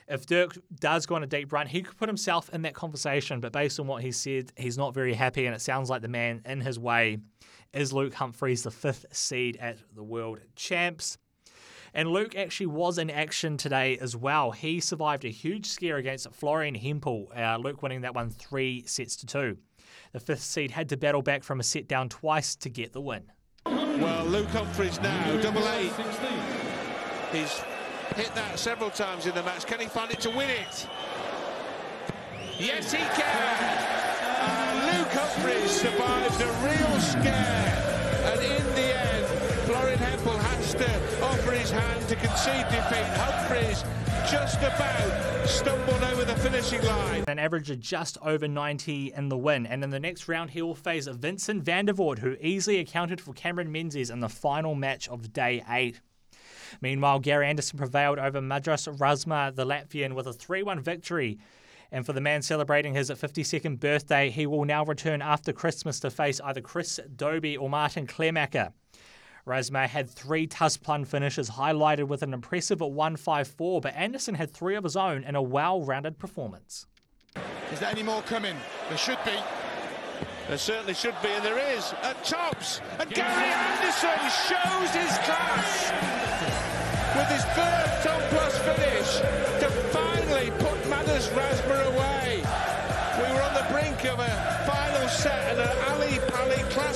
If 0.07 0.27
Dirk 0.27 0.55
does 0.79 1.07
go 1.07 1.15
on 1.15 1.23
a 1.23 1.27
deep 1.27 1.51
run, 1.51 1.65
he 1.65 1.81
could 1.81 1.97
put 1.97 2.09
himself 2.09 2.47
in 2.53 2.61
that 2.61 2.75
conversation, 2.75 3.39
but 3.39 3.53
based 3.53 3.79
on 3.79 3.87
what 3.87 4.03
he 4.03 4.11
said, 4.11 4.51
he's 4.55 4.77
not 4.77 4.93
very 4.93 5.15
happy, 5.15 5.47
and 5.47 5.55
it 5.55 5.61
sounds 5.61 5.89
like 5.89 6.03
the 6.03 6.07
man 6.07 6.43
in 6.45 6.61
his 6.61 6.77
way 6.77 7.17
is 7.73 7.91
Luke 7.91 8.13
Humphries, 8.13 8.63
the 8.63 8.71
fifth 8.71 9.05
seed 9.11 9.57
at 9.57 9.77
the 9.95 10.03
World 10.03 10.39
Champs. 10.55 11.17
And 11.93 12.09
Luke 12.09 12.35
actually 12.35 12.67
was 12.67 12.97
in 12.97 13.09
action 13.09 13.57
today 13.57 13.97
as 13.99 14.15
well. 14.15 14.51
He 14.51 14.79
survived 14.79 15.25
a 15.25 15.29
huge 15.29 15.67
scare 15.67 15.97
against 15.97 16.31
Florian 16.31 16.75
Hempel, 16.75 17.31
uh, 17.35 17.57
Luke 17.57 17.83
winning 17.83 18.01
that 18.01 18.15
one 18.15 18.29
three 18.31 18.83
sets 18.87 19.15
to 19.17 19.25
two. 19.25 19.57
The 20.11 20.19
fifth 20.19 20.41
seed 20.41 20.71
had 20.71 20.89
to 20.89 20.97
battle 20.97 21.21
back 21.21 21.43
from 21.43 21.59
a 21.59 21.63
set 21.63 21.87
down 21.87 22.09
twice 22.09 22.55
to 22.57 22.69
get 22.69 22.93
the 22.93 23.01
win. 23.01 23.31
Well, 23.65 24.25
Luke 24.25 24.47
Humphries 24.47 24.99
now, 25.01 25.41
double 25.41 25.67
eight. 25.69 25.91
He's 27.31 27.59
hit 28.15 28.33
that 28.35 28.57
several 28.57 28.89
times 28.89 29.25
in 29.27 29.35
the 29.35 29.43
match. 29.43 29.65
Can 29.65 29.79
he 29.79 29.87
find 29.87 30.11
it 30.11 30.19
to 30.21 30.29
win 30.29 30.49
it? 30.49 30.87
Yes, 32.59 32.91
he 32.91 32.97
can. 32.97 33.82
Luke 35.03 35.11
Humphries 35.11 35.69
survived 35.69 36.41
a 36.41 36.45
real 36.63 37.01
scare. 37.01 38.23
And 38.23 38.39
in 38.39 38.65
the 38.73 38.97
end, 38.97 39.25
Florian 39.65 39.99
Hempel 39.99 40.37
has 40.37 40.73
to 40.75 41.21
offer 41.21 41.51
his 41.51 41.69
hand 41.71 42.07
to 42.07 42.15
concede 42.15 42.65
defeat. 42.69 43.03
Humphries 43.17 43.83
just 44.31 44.59
about 44.59 45.45
stumbled 45.45 46.01
over 46.03 46.23
the 46.23 46.37
finishing 46.37 46.81
line. 46.85 47.25
An 47.27 47.37
average 47.37 47.69
of 47.69 47.81
just 47.81 48.17
over 48.21 48.47
90 48.47 49.11
in 49.13 49.27
the 49.27 49.35
win. 49.35 49.65
And 49.65 49.83
in 49.83 49.89
the 49.89 49.99
next 49.99 50.29
round, 50.29 50.51
he 50.51 50.61
will 50.61 50.73
face 50.73 51.07
Vincent 51.07 51.63
van 51.63 51.83
der 51.83 51.93
Voort, 51.93 52.19
who 52.19 52.37
easily 52.39 52.79
accounted 52.79 53.19
for 53.19 53.33
Cameron 53.33 53.73
Menzies 53.73 54.09
in 54.09 54.21
the 54.21 54.29
final 54.29 54.73
match 54.73 55.09
of 55.09 55.33
day 55.33 55.65
eight. 55.67 55.99
Meanwhile, 56.79 57.19
Gary 57.19 57.49
Anderson 57.49 57.77
prevailed 57.77 58.19
over 58.19 58.39
Madars 58.39 58.87
Razma, 58.87 59.53
the 59.53 59.65
Latvian, 59.65 60.13
with 60.13 60.27
a 60.27 60.33
3 60.33 60.63
1 60.63 60.79
victory. 60.79 61.39
And 61.93 62.03
for 62.07 62.11
the 62.11 62.21
man 62.21 62.41
celebrating 62.41 62.95
his 62.95 63.11
52nd 63.11 63.79
birthday, 63.79 64.31
he 64.31 64.47
will 64.47 64.65
now 64.65 64.83
return 64.83 65.21
after 65.21 65.53
Christmas 65.53 65.99
to 65.99 66.09
face 66.09 66.41
either 66.43 66.59
Chris 66.59 66.99
Dobey 67.15 67.55
or 67.55 67.69
Martin 67.69 68.07
Kleermaker. 68.07 68.73
Razma 69.45 69.87
had 69.87 70.09
three 70.09 70.47
tusk 70.47 70.81
plunge 70.81 71.07
finishes, 71.07 71.51
highlighted 71.51 72.07
with 72.07 72.23
an 72.23 72.33
impressive 72.33 72.81
154, 72.81 73.79
but 73.79 73.93
Anderson 73.93 74.33
had 74.33 74.49
three 74.49 74.75
of 74.75 74.83
his 74.83 74.97
own 74.97 75.23
in 75.23 75.35
a 75.35 75.41
well 75.41 75.83
rounded 75.83 76.17
performance. 76.17 76.87
Is 77.71 77.79
there 77.79 77.91
any 77.91 78.01
more 78.01 78.23
coming? 78.23 78.55
There 78.89 78.97
should 78.97 79.19
be. 79.23 79.37
There 80.47 80.57
certainly 80.57 80.95
should 80.95 81.15
be, 81.21 81.29
and 81.29 81.45
there 81.45 81.59
is 81.59 81.93
at 82.01 82.23
tops. 82.23 82.81
And 82.99 83.09
Gary 83.11 83.29
Anderson 83.29 84.17
shows 84.49 84.89
his 84.95 85.17
class 85.19 85.91
with 87.15 87.27
his 87.27 87.45
third 87.53 88.02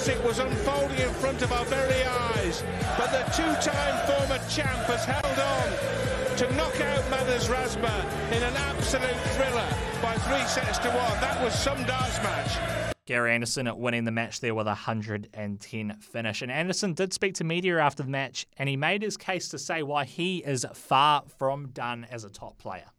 classic 0.07 0.25
was 0.25 0.39
unfolding 0.39 0.99
in 0.99 1.09
front 1.15 1.41
of 1.41 1.51
our 1.51 1.65
very 1.65 2.03
eyes. 2.03 2.63
But 2.97 3.11
the 3.11 3.23
two-time 3.35 4.07
former 4.07 4.41
champ 4.49 4.79
has 4.87 5.03
held 5.03 5.25
on 5.25 6.37
to 6.37 6.55
knock 6.55 6.79
out 6.79 7.09
Madars 7.09 7.49
Razma 7.49 8.31
in 8.31 8.41
an 8.41 8.55
absolute 8.55 9.17
thriller 9.35 9.67
by 10.01 10.15
three 10.19 10.45
sets 10.47 10.77
to 10.79 10.89
one. 10.89 11.19
That 11.19 11.43
was 11.43 11.53
some 11.53 11.83
darts 11.83 12.17
match. 12.23 12.93
Gary 13.05 13.33
Anderson 13.33 13.69
winning 13.77 14.05
the 14.05 14.11
match 14.11 14.39
there 14.39 14.55
with 14.55 14.67
a 14.67 14.71
110 14.71 15.97
finish. 15.99 16.41
And 16.41 16.51
Anderson 16.51 16.93
did 16.93 17.13
speak 17.13 17.33
to 17.35 17.43
media 17.43 17.79
after 17.79 18.03
the 18.03 18.09
match 18.09 18.45
and 18.57 18.69
he 18.69 18.77
made 18.77 19.01
his 19.01 19.17
case 19.17 19.49
to 19.49 19.57
say 19.57 19.83
why 19.83 20.05
he 20.05 20.37
is 20.37 20.65
far 20.73 21.23
from 21.37 21.69
done 21.69 22.07
as 22.09 22.23
a 22.23 22.29
top 22.29 22.57
player. 22.57 22.91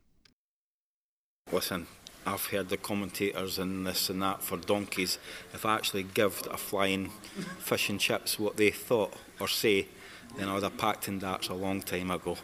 Listen, 1.52 1.86
I've 2.26 2.46
heard 2.46 2.68
the 2.68 2.76
commentators 2.76 3.58
and 3.58 3.86
this 3.86 4.10
and 4.10 4.20
that 4.22 4.42
for 4.42 4.58
donkeys. 4.58 5.18
If 5.54 5.64
I 5.64 5.74
actually 5.74 6.02
give 6.02 6.42
a 6.50 6.56
flying 6.56 7.10
fish 7.58 7.88
and 7.88 7.98
chips 7.98 8.38
what 8.38 8.56
they 8.56 8.70
thought 8.70 9.14
or 9.40 9.48
say, 9.48 9.88
then 10.36 10.48
I 10.48 10.54
would 10.54 10.62
have 10.62 10.76
packed 10.76 11.08
in 11.08 11.18
darts 11.18 11.48
a 11.48 11.54
long 11.54 11.80
time 11.80 12.10
ago. 12.10 12.36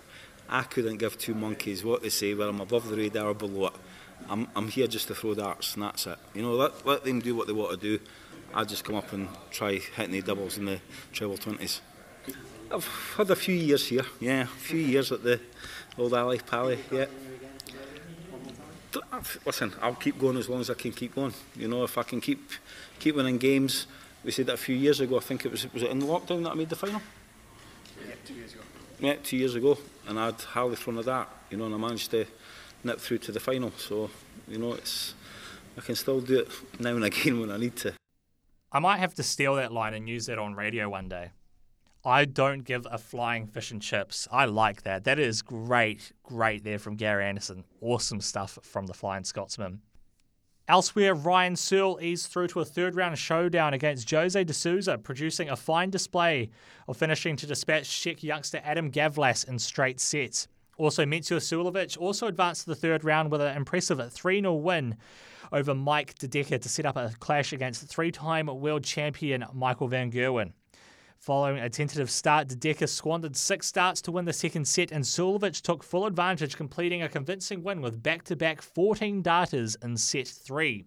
I 0.49 0.63
couldn't 0.63 0.99
give 0.99 1.19
two 1.19 1.35
monkeys 1.35 1.85
what 1.85 2.03
they 2.03 2.09
say, 2.09 2.35
whether 2.35 2.51
I'm 2.51 2.61
above 2.61 2.89
the 2.89 2.97
radar 2.97 3.29
or 3.29 3.35
below 3.35 3.67
it. 3.67 3.73
I'm, 4.29 4.49
I'm 4.57 4.69
here 4.69 4.87
just 4.87 5.09
to 5.09 5.15
throw 5.15 5.35
darts 5.35 5.75
and 5.75 5.83
that's 5.83 6.07
it. 6.07 6.19
You 6.35 6.43
know, 6.43 6.53
let, 6.53 6.87
let 6.87 7.05
them 7.05 7.21
do 7.21 7.35
what 7.35 7.47
they 7.47 7.53
want 7.53 7.73
to 7.73 7.77
do. 7.77 8.03
I 8.55 8.65
just 8.65 8.85
come 8.85 8.97
up 8.97 9.13
and 9.13 9.29
try 9.51 9.79
hitting 9.79 10.13
the 10.13 10.23
doubles 10.23 10.57
in 10.57 10.65
the 10.65 10.81
treble 11.13 11.37
20s. 11.37 11.81
I've 12.73 12.87
had 13.17 13.31
a 13.31 13.37
few 13.37 13.55
years 13.55 13.87
here, 13.87 14.07
yeah, 14.21 14.43
a 14.43 14.47
few 14.47 14.79
years 14.79 15.13
at 15.13 15.23
the 15.23 15.41
old 15.99 16.15
Ali 16.15 16.39
Pally, 16.39 16.79
yeah 16.91 17.07
listen, 19.47 19.73
I'll 19.81 19.95
keep 19.95 20.19
going 20.19 20.37
as 20.37 20.49
long 20.49 20.61
as 20.61 20.71
I 20.71 20.75
can 20.75 20.93
keep 20.93 21.15
going. 21.15 21.35
You 21.57 21.69
know, 21.69 21.85
if 21.85 21.97
I 21.99 22.03
can 22.03 22.21
keep 22.21 22.51
keep 22.99 23.17
winning 23.17 23.39
games. 23.39 23.87
We 24.25 24.31
said 24.31 24.47
that 24.47 24.55
a 24.55 24.57
few 24.57 24.75
years 24.75 25.01
ago. 25.01 25.19
I 25.19 25.21
think 25.21 25.45
it 25.45 25.51
was 25.51 25.71
was 25.73 25.83
it 25.83 25.91
in 25.91 25.99
the 25.99 26.07
lockdown 26.07 26.45
that 26.45 26.53
I 26.53 26.55
made 26.55 26.71
the 26.71 26.77
final. 26.77 27.03
Yeah, 28.07 28.15
two 28.25 28.35
years 28.35 28.55
ago. 28.55 28.63
Yeah, 29.01 29.15
two 29.23 29.37
years 29.37 29.55
ago, 29.55 29.77
and 30.09 30.19
I'd 30.19 30.41
hardly 30.41 30.77
thrown 30.77 30.99
a 30.99 31.03
dart. 31.03 31.29
You 31.51 31.59
know, 31.59 31.67
and 31.67 31.75
I 31.75 31.79
managed 31.79 32.11
to 32.13 32.25
nip 32.83 33.01
through 33.01 33.19
to 33.19 33.33
the 33.33 33.41
final. 33.41 33.73
So, 33.77 34.11
you 34.49 34.59
know, 34.59 34.73
it's 34.73 35.15
I 35.77 35.81
can 35.81 35.95
still 35.95 36.21
do 36.21 36.41
it 36.41 36.49
now 36.79 36.91
and 36.91 37.05
again 37.05 37.41
when 37.41 37.51
I 37.51 37.57
need 37.57 37.77
to. 37.77 37.93
I 38.73 38.79
might 38.81 38.99
have 38.99 39.15
to 39.15 39.23
steal 39.23 39.55
that 39.57 39.73
line 39.73 39.95
and 39.95 40.09
use 40.09 40.27
that 40.27 40.39
on 40.39 40.55
radio 40.55 40.89
one 40.89 41.09
day. 41.09 41.31
I 42.07 42.27
don't 42.27 42.65
give 42.65 42.87
a 42.91 42.99
flying 42.99 43.47
fish 43.47 43.71
and 43.71 43.81
chips. 43.81 44.29
I 44.31 44.45
like 44.45 44.83
that. 44.83 45.05
That 45.05 45.19
is 45.19 45.41
great, 45.41 46.13
great 46.23 46.63
there 46.63 46.79
from 46.79 46.97
Gary 46.97 47.25
Anderson. 47.25 47.65
Awesome 47.81 48.21
stuff 48.21 48.59
from 48.63 48.87
the 48.87 48.93
Flying 48.93 49.25
Scotsman. 49.25 49.81
Elsewhere, 50.69 51.15
Ryan 51.15 51.57
Searle 51.57 51.99
eased 52.03 52.31
through 52.31 52.49
to 52.49 52.61
a 52.61 52.65
third 52.65 52.95
round 52.95 53.19
showdown 53.19 53.73
against 53.73 54.11
Jose 54.11 54.45
de 54.45 54.53
Sousa, 54.53 54.99
producing 54.99 55.49
a 55.49 55.57
fine 55.57 55.89
display 55.89 56.51
of 56.89 56.97
finishing 56.97 57.37
to 57.37 57.47
dispatch 57.47 57.89
Czech 58.03 58.23
youngster 58.23 58.61
Adam 58.65 58.91
Gavlas 58.91 59.49
in 59.49 59.59
straight 59.59 59.99
sets. 59.99 60.47
Also, 60.77 61.07
Mensur 61.07 61.39
Suljovic 61.39 61.97
also 61.99 62.27
advanced 62.27 62.65
to 62.65 62.71
the 62.71 62.77
third 62.77 63.05
round 63.05 63.31
with 63.31 63.41
an 63.41 63.57
impressive 63.57 64.13
3 64.13 64.41
0 64.41 64.55
win 64.55 64.97
over 65.53 65.75
Mike 65.75 66.19
De 66.19 66.29
Decker 66.29 66.59
to 66.59 66.69
set 66.69 66.85
up 66.85 66.97
a 66.97 67.13
clash 67.21 67.53
against 67.53 67.87
three 67.87 68.11
time 68.11 68.47
world 68.47 68.85
champion 68.85 69.45
Michael 69.55 69.89
Van 69.89 70.11
Gerwen. 70.11 70.53
Following 71.25 71.59
a 71.59 71.71
tentative 71.71 72.11
start, 72.11 72.49
Decker 72.61 72.87
squandered 72.87 73.35
six 73.35 73.67
starts 73.67 74.03
to 74.03 74.13
win 74.13 74.27
the 74.27 74.33
second 74.35 74.69
set, 74.69 74.93
and 74.93 75.03
Suljovic 75.03 75.63
took 75.63 75.83
full 75.83 76.05
advantage, 76.05 76.55
completing 76.55 77.01
a 77.01 77.09
convincing 77.09 77.63
win 77.63 77.81
with 77.81 78.03
back 78.03 78.25
to 78.25 78.37
back 78.37 78.61
14 78.61 79.23
darters 79.23 79.75
in 79.83 79.97
set 79.97 80.29
three. 80.29 80.85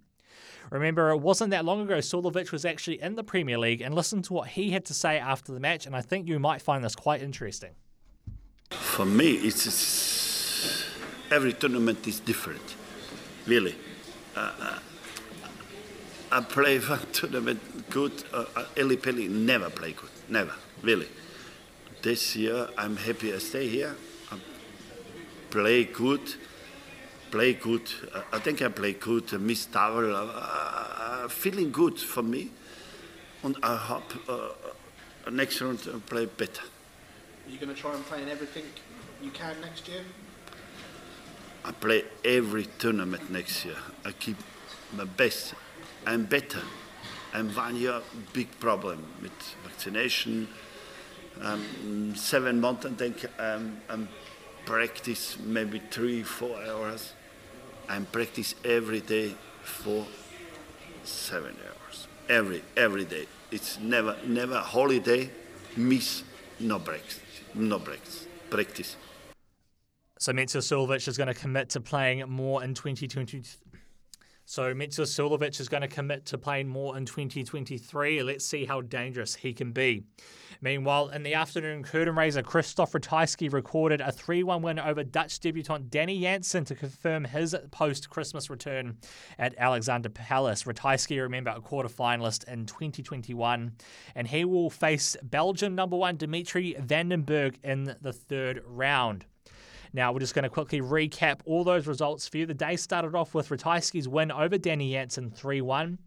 Remember, 0.69 1.09
it 1.09 1.21
wasn't 1.21 1.49
that 1.49 1.65
long 1.65 1.81
ago 1.81 1.97
Suljovic 1.97 2.51
was 2.51 2.65
actually 2.65 3.01
in 3.01 3.15
the 3.15 3.23
Premier 3.23 3.57
League, 3.57 3.81
and 3.81 3.95
listen 3.95 4.21
to 4.21 4.33
what 4.33 4.49
he 4.49 4.69
had 4.69 4.85
to 4.85 4.93
say 4.93 5.17
after 5.17 5.51
the 5.51 5.59
match, 5.59 5.87
and 5.87 5.95
I 5.95 6.01
think 6.01 6.27
you 6.27 6.37
might 6.37 6.61
find 6.61 6.83
this 6.83 6.95
quite 6.95 7.23
interesting. 7.23 7.71
For 8.69 9.07
me, 9.07 9.31
it's 9.37 10.85
every 11.31 11.53
tournament 11.53 12.07
is 12.07 12.19
different, 12.19 12.75
really. 13.47 13.73
Uh, 14.35 14.51
uh 14.59 14.79
I 16.31 16.41
play 16.41 16.77
one 16.93 16.99
tournament 17.11 17.89
good. 17.89 18.23
Uh, 18.31 18.45
uh 18.55 18.65
Eli 18.77 18.97
Pelli 18.97 19.27
never 19.27 19.71
play 19.71 19.93
good, 19.93 20.11
never, 20.29 20.53
really. 20.81 21.07
This 22.01 22.35
year, 22.35 22.67
I'm 22.77 22.95
happy 22.97 23.33
I 23.33 23.39
stay 23.39 23.67
here. 23.67 23.95
I 24.31 24.37
play 25.49 25.85
good 25.85 26.21
play 27.31 27.53
good. 27.53 27.89
Uh, 28.13 28.21
I 28.33 28.39
think 28.39 28.61
I 28.61 28.69
play 28.69 28.93
good. 28.93 29.33
Uh, 29.33 29.37
Miss 29.37 29.65
Towel, 29.65 30.15
uh, 30.15 30.19
uh, 30.19 31.27
feeling 31.27 31.71
good 31.71 31.99
for 31.99 32.23
me. 32.23 32.51
And 33.43 33.57
I 33.61 33.75
hope 33.75 34.29
uh, 34.29 35.29
next 35.31 35.61
round 35.61 35.79
I 35.93 35.99
play 35.99 36.25
better. 36.25 36.63
Are 36.63 37.51
you 37.51 37.57
going 37.57 37.73
to 37.73 37.79
try 37.79 37.93
and 37.93 38.05
play 38.05 38.21
in 38.21 38.29
everything 38.29 38.63
you 39.21 39.31
can 39.31 39.59
next 39.61 39.87
year? 39.87 40.03
I 41.63 41.71
play 41.71 42.03
every 42.23 42.65
tournament 42.79 43.29
next 43.31 43.65
year. 43.65 43.75
I 44.05 44.11
keep 44.11 44.37
my 44.93 45.03
best. 45.03 45.53
I'm 46.05 46.25
better. 46.25 46.61
And 47.33 47.55
one 47.55 47.75
year, 47.75 48.01
big 48.33 48.47
problem 48.59 49.03
with 49.21 49.31
vaccination. 49.63 50.47
Um, 51.41 52.15
seven 52.15 52.59
months, 52.59 52.85
I 52.85 52.91
think 52.91 53.25
um, 53.39 54.07
practice 54.65 55.37
maybe 55.39 55.81
three, 55.91 56.23
four 56.23 56.57
hours. 56.63 57.13
I 57.89 57.99
practice 57.99 58.55
every 58.65 59.01
day 59.01 59.35
for 59.63 60.05
seven 61.03 61.55
hours. 61.65 62.07
Every 62.29 62.63
every 62.75 63.05
day. 63.05 63.27
It's 63.51 63.79
never 63.79 64.17
never 64.25 64.59
holiday, 64.59 65.29
miss, 65.77 66.23
no 66.59 66.79
breaks, 66.79 67.19
no 67.53 67.79
breaks. 67.79 68.25
Practice. 68.49 68.97
So 70.19 70.33
Mensur 70.33 70.61
Suljovic 70.61 71.07
is 71.07 71.17
going 71.17 71.27
to 71.27 71.33
commit 71.33 71.69
to 71.69 71.79
playing 71.79 72.27
more 72.27 72.63
in 72.63 72.73
2020, 72.73 73.43
so 74.49 74.73
Mensur 74.73 75.01
Suljovic 75.01 75.59
is 75.59 75.67
going 75.67 75.81
to 75.81 75.89
commit 75.89 76.25
to 76.27 76.37
playing 76.37 76.69
more 76.69 76.95
in 76.95 77.05
2023. 77.05 78.23
Let's 78.23 78.45
see 78.45 78.63
how 78.63 78.79
dangerous 78.79 79.35
he 79.35 79.51
can 79.51 79.73
be. 79.73 80.05
Meanwhile, 80.61 81.09
in 81.09 81.23
the 81.23 81.33
afternoon, 81.33 81.83
curtain 81.83 82.15
raiser 82.15 82.41
Christoph 82.41 82.93
Ratajski 82.93 83.51
recorded 83.51 83.99
a 83.99 84.09
3 84.09 84.43
1 84.43 84.61
win 84.61 84.79
over 84.79 85.03
Dutch 85.03 85.41
debutant 85.41 85.89
Danny 85.89 86.21
Jansen 86.21 86.63
to 86.63 86.75
confirm 86.75 87.25
his 87.25 87.57
post 87.71 88.09
Christmas 88.09 88.49
return 88.49 88.99
at 89.37 89.53
Alexandra 89.57 90.09
Palace. 90.09 90.63
Ratajski, 90.63 91.21
remember, 91.21 91.53
a 91.53 91.59
quarter 91.59 91.89
finalist 91.89 92.47
in 92.47 92.65
2021, 92.65 93.73
and 94.15 94.27
he 94.29 94.45
will 94.45 94.69
face 94.69 95.17
Belgium 95.23 95.75
number 95.75 95.97
one 95.97 96.15
Dimitri 96.15 96.73
Van 96.79 97.09
den 97.09 97.53
in 97.63 97.95
the 98.01 98.13
third 98.13 98.63
round. 98.65 99.25
Now, 99.97 100.11
we're 100.11 100.19
just 100.19 100.35
going 100.35 100.43
to 100.43 100.49
quickly 100.49 100.79
recap 100.79 101.39
all 101.45 101.63
those 101.63 101.87
results 101.87 102.27
for 102.27 102.37
you. 102.37 102.45
The 102.45 102.53
day 102.53 102.75
started 102.75 103.15
off 103.15 103.33
with 103.33 103.49
Ratajski's 103.49 104.07
win 104.07 104.31
over 104.31 104.55
Danny 104.55 104.91
Jansen 104.91 105.31
3 105.31 105.61
1. 105.61 105.97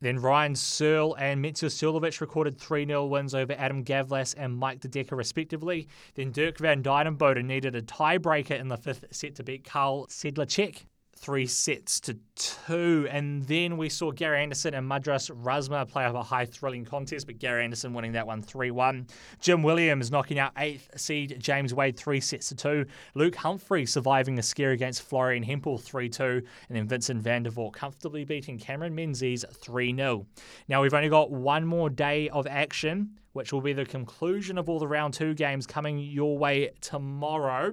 Then 0.00 0.18
Ryan 0.18 0.56
Searle 0.56 1.14
and 1.14 1.44
Mensur 1.44 1.68
Suljovic 1.68 2.20
recorded 2.20 2.58
3 2.58 2.84
0 2.84 3.06
wins 3.06 3.36
over 3.36 3.52
Adam 3.52 3.84
Gavlas 3.84 4.34
and 4.36 4.56
Mike 4.56 4.80
De 4.80 4.88
Decker, 4.88 5.14
respectively. 5.14 5.86
Then 6.16 6.32
Dirk 6.32 6.58
van 6.58 6.82
Duijvenbode 6.82 7.44
needed 7.44 7.76
a 7.76 7.82
tiebreaker 7.82 8.58
in 8.58 8.66
the 8.66 8.76
fifth 8.76 9.04
set 9.12 9.36
to 9.36 9.44
beat 9.44 9.62
Carl 9.62 10.08
Sedlacek 10.08 10.86
three 11.18 11.46
sets 11.46 12.00
to 12.00 12.16
two. 12.34 13.08
And 13.10 13.42
then 13.44 13.76
we 13.76 13.88
saw 13.88 14.10
Gary 14.12 14.42
Anderson 14.42 14.74
and 14.74 14.86
Madars 14.86 15.28
Razma 15.28 15.88
play 15.88 16.04
up 16.04 16.14
a 16.14 16.22
high 16.22 16.46
thrilling 16.46 16.84
contest, 16.84 17.26
but 17.26 17.38
Gary 17.38 17.64
Anderson 17.64 17.92
winning 17.92 18.12
that 18.12 18.26
one 18.26 18.42
3 18.42 18.70
1. 18.70 19.06
Jim 19.40 19.62
Williams 19.62 20.10
knocking 20.10 20.38
out 20.38 20.52
eighth 20.56 20.90
seed 20.98 21.36
James 21.38 21.74
Wade 21.74 21.96
three 21.96 22.20
sets 22.20 22.48
to 22.48 22.54
two. 22.54 22.86
Luke 23.14 23.36
Humphrey 23.36 23.84
surviving 23.84 24.38
a 24.38 24.42
scare 24.42 24.70
against 24.70 25.02
Florian 25.02 25.42
Hempel 25.42 25.78
3 25.78 26.08
2. 26.08 26.22
And 26.24 26.76
then 26.76 26.88
Vincent 26.88 27.22
van 27.22 27.42
der 27.42 27.50
Voort 27.50 27.72
comfortably 27.72 28.24
beating 28.24 28.58
Cameron 28.58 28.94
Menzies 28.94 29.44
3 29.52 29.94
0. 29.94 30.26
Now 30.68 30.82
we've 30.82 30.94
only 30.94 31.08
got 31.08 31.30
one 31.30 31.66
more 31.66 31.90
day 31.90 32.28
of 32.28 32.46
action 32.46 33.18
which 33.38 33.52
will 33.52 33.60
be 33.60 33.72
the 33.72 33.84
conclusion 33.84 34.58
of 34.58 34.68
all 34.68 34.80
the 34.80 34.88
round 34.88 35.14
two 35.14 35.32
games 35.32 35.64
coming 35.64 35.96
your 35.96 36.36
way 36.36 36.70
tomorrow. 36.80 37.72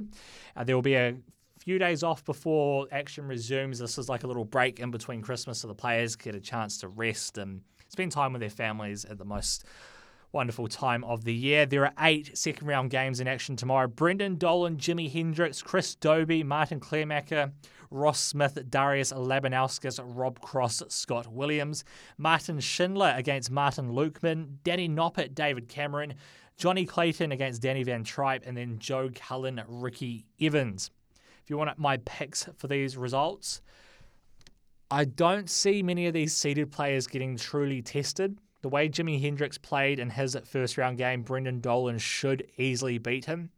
Uh, 0.55 0.63
there 0.63 0.75
will 0.75 0.84
be 0.84 0.93
a 0.93 1.15
few 1.65 1.80
days 1.80 2.04
off 2.04 2.23
before 2.23 2.86
action 2.91 3.28
resumes. 3.28 3.80
This 3.80 3.97
is 3.97 4.08
like 4.08 4.23
a 4.23 4.28
little 4.28 4.45
break 4.45 4.80
in 4.80 4.91
between 4.91 5.23
Christmas 5.23 5.60
so 5.60 5.67
the 5.67 5.73
players 5.73 6.15
get 6.15 6.36
a 6.36 6.39
chance 6.39 6.78
to 6.78 6.88
rest 6.88 7.39
and 7.39 7.62
spend 7.88 8.12
time 8.12 8.34
with 8.34 8.39
their 8.39 8.51
families 8.51 9.04
at 9.04 9.17
the 9.17 9.25
most 9.25 9.65
wonderful 10.32 10.67
time 10.67 11.04
of 11.06 11.23
the 11.23 11.34
year. 11.34 11.65
There 11.65 11.84
are 11.86 11.93
eight 12.01 12.38
second 12.38 12.67
round 12.67 12.91
games 12.91 13.19
in 13.19 13.28
action 13.28 13.56
tomorrow. 13.56 13.88
Brendan 13.88 14.36
Dolan, 14.36 14.78
Jimmy 14.78 15.10
Hendriks, 15.10 15.63
Chris 15.63 15.95
Dobey, 15.95 16.45
Martin 16.45 16.80
Kleermaker, 16.80 17.51
Ross 17.89 18.19
Smith, 18.19 18.60
Darius 18.69 19.12
Labanauskas, 19.12 19.99
Rob 20.04 20.39
Cross, 20.41 20.84
Scott 20.89 21.25
Williams, 21.25 21.84
Martin 22.19 22.60
Schindler 22.60 23.15
against 23.17 23.49
Martin 23.49 23.91
Lukeman, 23.91 24.58
Danny 24.63 24.88
Noppert, 24.88 25.34
David 25.34 25.67
Cameron, 25.67 26.13
Johnny 26.58 26.86
Clayton 26.86 27.32
against 27.32 27.63
Danny 27.63 27.82
Van 27.82 28.04
Trijp, 28.04 28.43
and 28.45 28.56
then 28.56 28.78
Joe 28.78 29.10
Cullen, 29.15 29.63
Ricky 29.67 30.28
Evans. 30.39 30.91
If 31.45 31.51
you 31.51 31.58
want 31.60 31.77
my 31.77 31.97
picks 31.97 32.49
for 32.58 32.65
these 32.65 32.97
results, 32.97 33.62
I 34.89 35.05
don't 35.05 35.47
see 35.47 35.84
many 35.84 36.08
of 36.08 36.15
these 36.15 36.34
seeded 36.34 36.71
players 36.71 37.05
getting 37.05 37.38
truly 37.38 37.84
tested. 37.84 38.39
The 38.63 38.69
way 38.69 38.89
Jimmy 38.89 39.21
Hendriks 39.21 39.62
played 39.62 39.99
in 39.99 40.10
his 40.10 40.36
first 40.43 40.75
round 40.75 40.97
game, 40.97 41.21
Brendan 41.21 41.60
Dolan 41.60 41.99
should 41.99 42.47
easily 42.58 42.97
beat 42.97 43.25
him. 43.25 43.51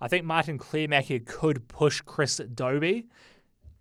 I 0.00 0.08
think 0.08 0.24
Martin 0.24 0.58
Kleermaker 0.58 1.24
could 1.24 1.68
push 1.68 2.00
Chris 2.00 2.40
Dobey. 2.40 3.04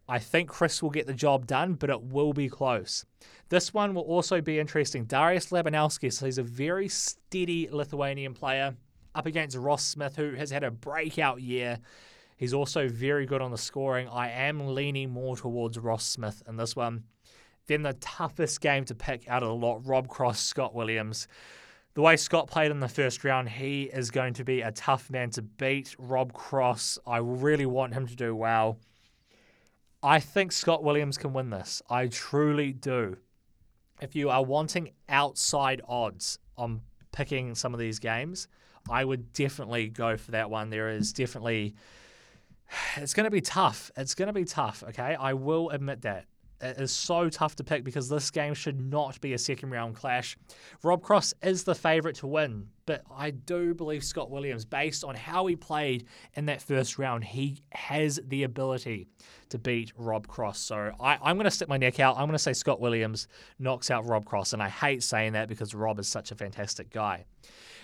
I 0.08 0.20
think 0.20 0.50
Chris 0.50 0.84
will 0.84 0.92
get 0.92 1.08
the 1.08 1.14
job 1.14 1.48
done, 1.48 1.74
but 1.74 1.90
it 1.90 2.04
will 2.04 2.34
be 2.34 2.50
close. 2.50 3.06
This 3.50 3.74
one 3.74 3.96
will 3.96 4.04
also 4.04 4.40
be 4.40 4.60
interesting. 4.60 5.06
Darius 5.06 5.48
Labanauskas, 5.48 6.24
he's 6.24 6.38
a 6.38 6.44
very 6.44 6.90
steady 6.90 7.70
Lithuanian 7.72 8.36
player 8.36 8.76
up 9.16 9.26
against 9.26 9.58
Ross 9.58 9.84
Smith, 9.84 10.16
who 10.16 10.34
has 10.34 10.52
had 10.52 10.64
a 10.64 10.70
breakout 10.70 11.42
year. 11.42 11.80
He's 12.38 12.54
also 12.54 12.88
very 12.88 13.26
good 13.26 13.42
on 13.42 13.52
the 13.52 13.58
scoring. 13.58 14.08
I 14.08 14.30
am 14.30 14.76
leaning 14.76 15.10
more 15.10 15.36
towards 15.36 15.78
Ross 15.80 16.06
Smith 16.06 16.44
in 16.48 16.56
this 16.56 16.76
one. 16.76 17.04
Then 17.66 17.82
the 17.82 17.94
toughest 17.94 18.62
game 18.62 18.86
to 18.86 18.96
pick 18.96 19.28
out 19.28 19.44
of 19.44 19.50
the 19.50 19.56
lot 19.56 19.86
Rob 19.86 20.08
Cross, 20.08 20.40
Scott 20.42 20.74
Williams. 20.74 21.28
The 21.96 22.02
way 22.02 22.16
Scott 22.16 22.48
played 22.48 22.70
in 22.70 22.80
the 22.80 22.88
first 22.88 23.24
round, 23.24 23.50
he 23.50 23.84
is 23.86 24.12
going 24.12 24.36
to 24.36 24.44
be 24.44 24.62
a 24.62 24.72
tough 24.72 25.10
man 25.10 25.32
to 25.32 25.42
beat. 25.42 25.96
Rob 25.98 26.32
Cross, 26.32 27.00
I 27.08 27.18
really 27.18 27.66
want 27.66 27.96
him 27.96 28.06
to 28.06 28.16
do 28.16 28.36
well. 28.36 28.78
I 30.04 30.20
think 30.20 30.52
Scott 30.52 30.84
Williams 30.84 31.18
can 31.18 31.34
win 31.34 31.50
this. 31.50 31.82
I 31.90 32.06
truly 32.06 32.72
do. 32.72 33.18
If 34.00 34.16
you 34.16 34.30
are 34.30 34.46
wanting 34.46 34.92
outside 35.10 35.82
odds 35.88 36.38
on 36.56 36.82
picking 37.12 37.56
some 37.56 37.74
of 37.74 37.80
these 37.80 37.98
games, 37.98 38.48
I 38.88 39.04
would 39.04 39.34
definitely 39.34 39.90
go 39.90 40.18
for 40.18 40.32
that 40.32 40.52
one. 40.52 40.70
There 40.70 40.90
is 40.90 41.12
definitely 41.12 41.74
it's 42.98 43.14
going 43.14 43.26
to 43.26 43.32
be 43.32 43.42
tough. 43.42 43.92
It's 43.96 44.16
going 44.16 44.28
to 44.28 44.34
be 44.34 44.46
tough, 44.46 44.84
okay? 44.90 45.16
I 45.20 45.34
will 45.34 45.70
admit 45.70 46.02
that. 46.02 46.26
It 46.60 46.80
is 46.80 46.92
so 46.92 47.30
tough 47.30 47.56
to 47.58 47.64
pick 47.64 47.84
because 47.84 48.10
this 48.10 48.32
game 48.32 48.56
should 48.56 48.82
not 48.82 49.22
be 49.22 49.34
a 49.34 49.38
second 49.38 49.70
round 49.70 49.96
clash. 49.96 50.36
Rob 50.82 51.04
Cross 51.04 51.36
is 51.44 51.64
the 51.64 51.76
favourite 51.76 52.16
to 52.18 52.28
win, 52.28 52.70
but 52.88 53.04
I 53.16 53.30
do 53.30 53.76
believe 53.76 54.04
Scott 54.04 54.32
Williams, 54.32 54.66
based 54.66 55.04
on 55.04 55.14
how 55.14 55.46
he 55.46 55.56
played 55.56 56.06
in 56.34 56.48
that 56.48 56.64
first 56.64 56.98
round, 56.98 57.24
he 57.24 57.62
has 57.74 58.20
the 58.28 58.42
ability 58.42 59.08
to 59.50 59.60
beat 59.60 59.94
Rob 59.98 60.28
Cross. 60.28 60.58
So 60.60 60.92
I, 61.00 61.20
I'm 61.22 61.36
going 61.36 61.46
to 61.46 61.52
stick 61.52 61.70
my 61.70 61.78
neck 61.78 62.00
out. 62.00 62.16
I'm 62.16 62.24
going 62.26 62.32
to 62.32 62.40
say 62.40 62.54
Scott 62.54 62.82
Williams 62.82 63.28
knocks 63.60 63.92
out 63.92 64.08
Rob 64.08 64.26
Cross, 64.26 64.54
and 64.54 64.64
I 64.64 64.70
hate 64.70 65.04
saying 65.04 65.34
that 65.34 65.50
because 65.50 65.76
Rob 65.76 66.00
is 66.00 66.08
such 66.08 66.32
a 66.32 66.36
fantastic 66.36 66.90
guy. 66.90 67.26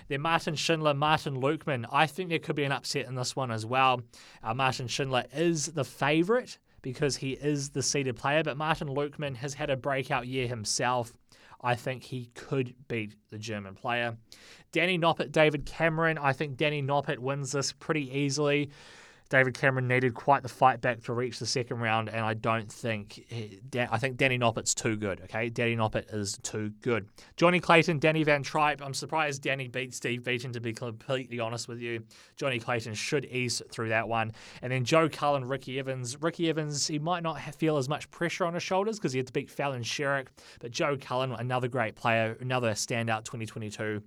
Then 0.07 0.21
Martin 0.21 0.55
Schindler, 0.55 0.93
Martin 0.93 1.35
Lukeman. 1.35 1.85
I 1.91 2.07
think 2.07 2.29
there 2.29 2.39
could 2.39 2.55
be 2.55 2.63
an 2.63 2.71
upset 2.71 3.07
in 3.07 3.15
this 3.15 3.35
one 3.35 3.51
as 3.51 3.65
well. 3.65 4.01
Uh, 4.43 4.53
Martin 4.53 4.87
Schindler 4.87 5.25
is 5.33 5.67
the 5.67 5.85
favourite 5.85 6.57
because 6.81 7.17
he 7.17 7.31
is 7.31 7.69
the 7.69 7.81
seeded 7.81 8.15
player, 8.15 8.43
but 8.43 8.57
Martin 8.57 8.89
Lukeman 8.89 9.35
has 9.35 9.53
had 9.53 9.69
a 9.69 9.77
breakout 9.77 10.27
year 10.27 10.47
himself. 10.47 11.13
I 11.61 11.75
think 11.75 12.03
he 12.03 12.25
could 12.35 12.75
beat 12.89 13.15
the 13.29 13.37
German 13.37 13.73
player. 13.73 14.17
Danny 14.73 14.99
Noppert, 14.99 15.31
David 15.31 15.65
Cameron. 15.65 16.17
I 16.17 16.33
think 16.33 16.57
Danny 16.57 16.83
Noppert 16.83 17.19
wins 17.19 17.53
this 17.53 17.71
pretty 17.71 18.11
easily. 18.11 18.69
David 19.33 19.55
Cameron 19.55 19.87
needed 19.87 20.13
quite 20.13 20.43
the 20.43 20.47
fight 20.47 20.79
back 20.79 21.01
to 21.05 21.13
reach 21.13 21.39
the 21.39 21.47
second 21.47 21.79
round, 21.79 22.07
and 22.07 22.23
I 22.23 22.35
don't 22.35 22.71
think 22.71 23.25
I 23.75 23.97
think 23.97 24.17
Danny 24.17 24.37
Noppert's 24.37 24.75
too 24.75 24.95
good. 24.95 25.21
Okay, 25.21 25.49
Danny 25.49 25.75
Noppett 25.75 26.13
is 26.13 26.37
too 26.43 26.69
good. 26.81 27.07
Johnny 27.35 27.59
Clayton, 27.59 27.97
Danny 27.97 28.23
Van 28.23 28.43
Trijp. 28.43 28.79
I'm 28.79 28.93
surprised 28.93 29.41
Danny 29.41 29.67
beat 29.67 29.95
Steve 29.95 30.23
Beaton. 30.23 30.53
To 30.53 30.61
be 30.61 30.71
completely 30.71 31.39
honest 31.39 31.67
with 31.67 31.81
you, 31.81 32.03
Johnny 32.35 32.59
Clayton 32.59 32.93
should 32.93 33.25
ease 33.25 33.59
through 33.71 33.89
that 33.89 34.07
one. 34.07 34.33
And 34.61 34.71
then 34.71 34.85
Joe 34.85 35.09
Cullen, 35.09 35.45
Ricky 35.45 35.79
Evans. 35.79 36.21
Ricky 36.21 36.47
Evans, 36.47 36.85
he 36.85 36.99
might 36.99 37.23
not 37.23 37.41
feel 37.55 37.77
as 37.77 37.89
much 37.89 38.11
pressure 38.11 38.45
on 38.45 38.53
his 38.53 38.61
shoulders 38.61 38.99
because 38.99 39.13
he 39.13 39.17
had 39.17 39.25
to 39.25 39.33
beat 39.33 39.49
Fallon 39.49 39.81
Sherrock, 39.81 40.27
but 40.59 40.69
Joe 40.69 40.95
Cullen, 41.01 41.31
another 41.31 41.67
great 41.67 41.95
player, 41.95 42.37
another 42.39 42.73
standout 42.73 43.23
2022. 43.23 43.99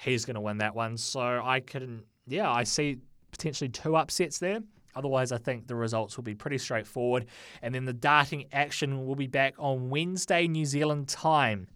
He's 0.00 0.24
going 0.24 0.36
to 0.36 0.40
win 0.40 0.56
that 0.58 0.74
one. 0.74 0.96
So 0.96 1.20
I 1.20 1.60
couldn't. 1.60 2.04
Yeah, 2.26 2.50
I 2.50 2.64
see 2.64 3.00
potentially 3.32 3.68
two 3.68 3.96
upsets 3.96 4.38
there. 4.38 4.60
Otherwise, 4.94 5.32
I 5.32 5.38
think 5.38 5.66
the 5.66 5.74
results 5.74 6.16
will 6.16 6.24
be 6.24 6.34
pretty 6.34 6.58
straightforward. 6.58 7.26
And 7.62 7.74
then 7.74 7.86
the 7.86 7.92
darting 7.92 8.44
action 8.52 9.06
will 9.06 9.16
be 9.16 9.26
back 9.26 9.54
on 9.58 9.90
Wednesday, 9.90 10.46
New 10.46 10.66
Zealand 10.66 11.08
time, 11.08 11.66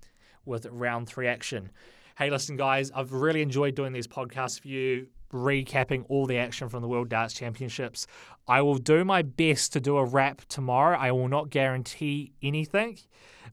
with 0.45 0.67
round 0.67 1.09
three 1.09 1.27
action. 1.27 1.71
Hey, 2.19 2.31
listen, 2.31 2.57
guys, 2.57 2.91
I've 2.95 3.13
really 3.13 3.43
enjoyed 3.43 3.75
doing 3.75 3.93
these 3.93 4.07
podcasts 4.07 4.61
for 4.61 4.69
you, 4.69 5.09
recapping 5.33 6.05
all 6.09 6.27
the 6.27 6.39
action 6.39 6.69
from 6.69 6.83
the 6.83 6.89
World 6.89 7.09
Darts 7.09 7.35
Championships. 7.35 8.07
I 8.49 8.63
will 8.63 8.79
do 8.79 9.05
my 9.05 9.23
best 9.23 9.73
to 9.73 9.81
do 9.81 9.97
a 9.97 10.05
wrap 10.05 10.43
tomorrow. 10.49 10.97
I 10.97 11.13
will 11.13 11.29
not 11.29 11.51
guarantee 11.51 12.33
anything. 12.43 12.99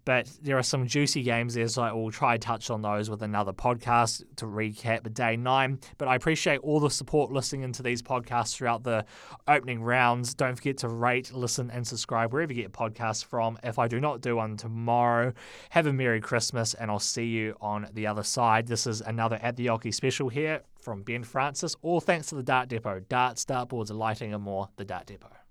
But 0.06 0.30
there 0.42 0.58
are 0.58 0.64
some 0.64 0.86
juicy 0.86 1.24
games 1.24 1.54
there, 1.54 1.68
so 1.68 1.82
I 1.82 1.94
will 1.94 2.12
try 2.12 2.36
to 2.36 2.40
touch 2.40 2.70
on 2.70 2.82
those 2.82 3.10
with 3.10 3.22
another 3.22 3.54
podcast 3.54 4.24
to 4.38 4.46
recap 4.46 5.12
day 5.14 5.38
nine. 5.38 5.80
But 5.98 6.10
I 6.10 6.16
appreciate 6.16 6.60
all 6.60 6.80
the 6.80 6.90
support 6.90 7.32
listening 7.32 7.64
into 7.64 7.84
these 7.84 8.02
podcasts 8.02 8.56
throughout 8.56 8.84
the 8.84 9.06
opening 9.48 9.82
rounds. 9.82 10.34
Don't 10.34 10.56
forget 10.56 10.78
to 10.80 10.90
rate, 10.90 11.32
listen, 11.34 11.72
and 11.72 11.88
subscribe 11.88 12.34
wherever 12.34 12.52
you 12.52 12.64
get 12.64 12.74
podcasts 12.74 13.24
from. 13.24 13.58
If 13.64 13.80
I 13.80 13.88
do 13.88 14.02
not 14.02 14.22
do 14.22 14.36
one 14.36 14.58
tomorrow, 14.58 15.34
have 15.70 15.88
a 15.88 15.94
Merry 15.94 16.20
Christmas, 16.20 16.74
and 16.74 16.92
I'll 16.92 17.00
see 17.00 17.28
you 17.28 17.56
on 17.62 17.88
the 17.94 18.08
other 18.08 18.24
side. 18.24 18.68
This 18.68 18.86
is 18.86 19.00
another 19.00 19.40
At 19.42 19.56
the 19.56 19.68
Oche 19.68 19.94
special 19.94 20.28
here 20.28 20.64
from 20.84 21.04
Ben 21.04 21.24
Francis, 21.24 21.76
all 21.82 22.02
thanks 22.02 22.28
to 22.28 22.36
the 22.36 22.44
Dart 22.44 22.70
Depot. 22.70 23.00
Darts, 23.00 23.46
dartboards, 23.46 23.92
lighting, 23.92 24.34
and 24.34 24.44
more. 24.44 24.70
The 24.76 24.86
Dart 24.86 25.06
Depot. 25.06 25.43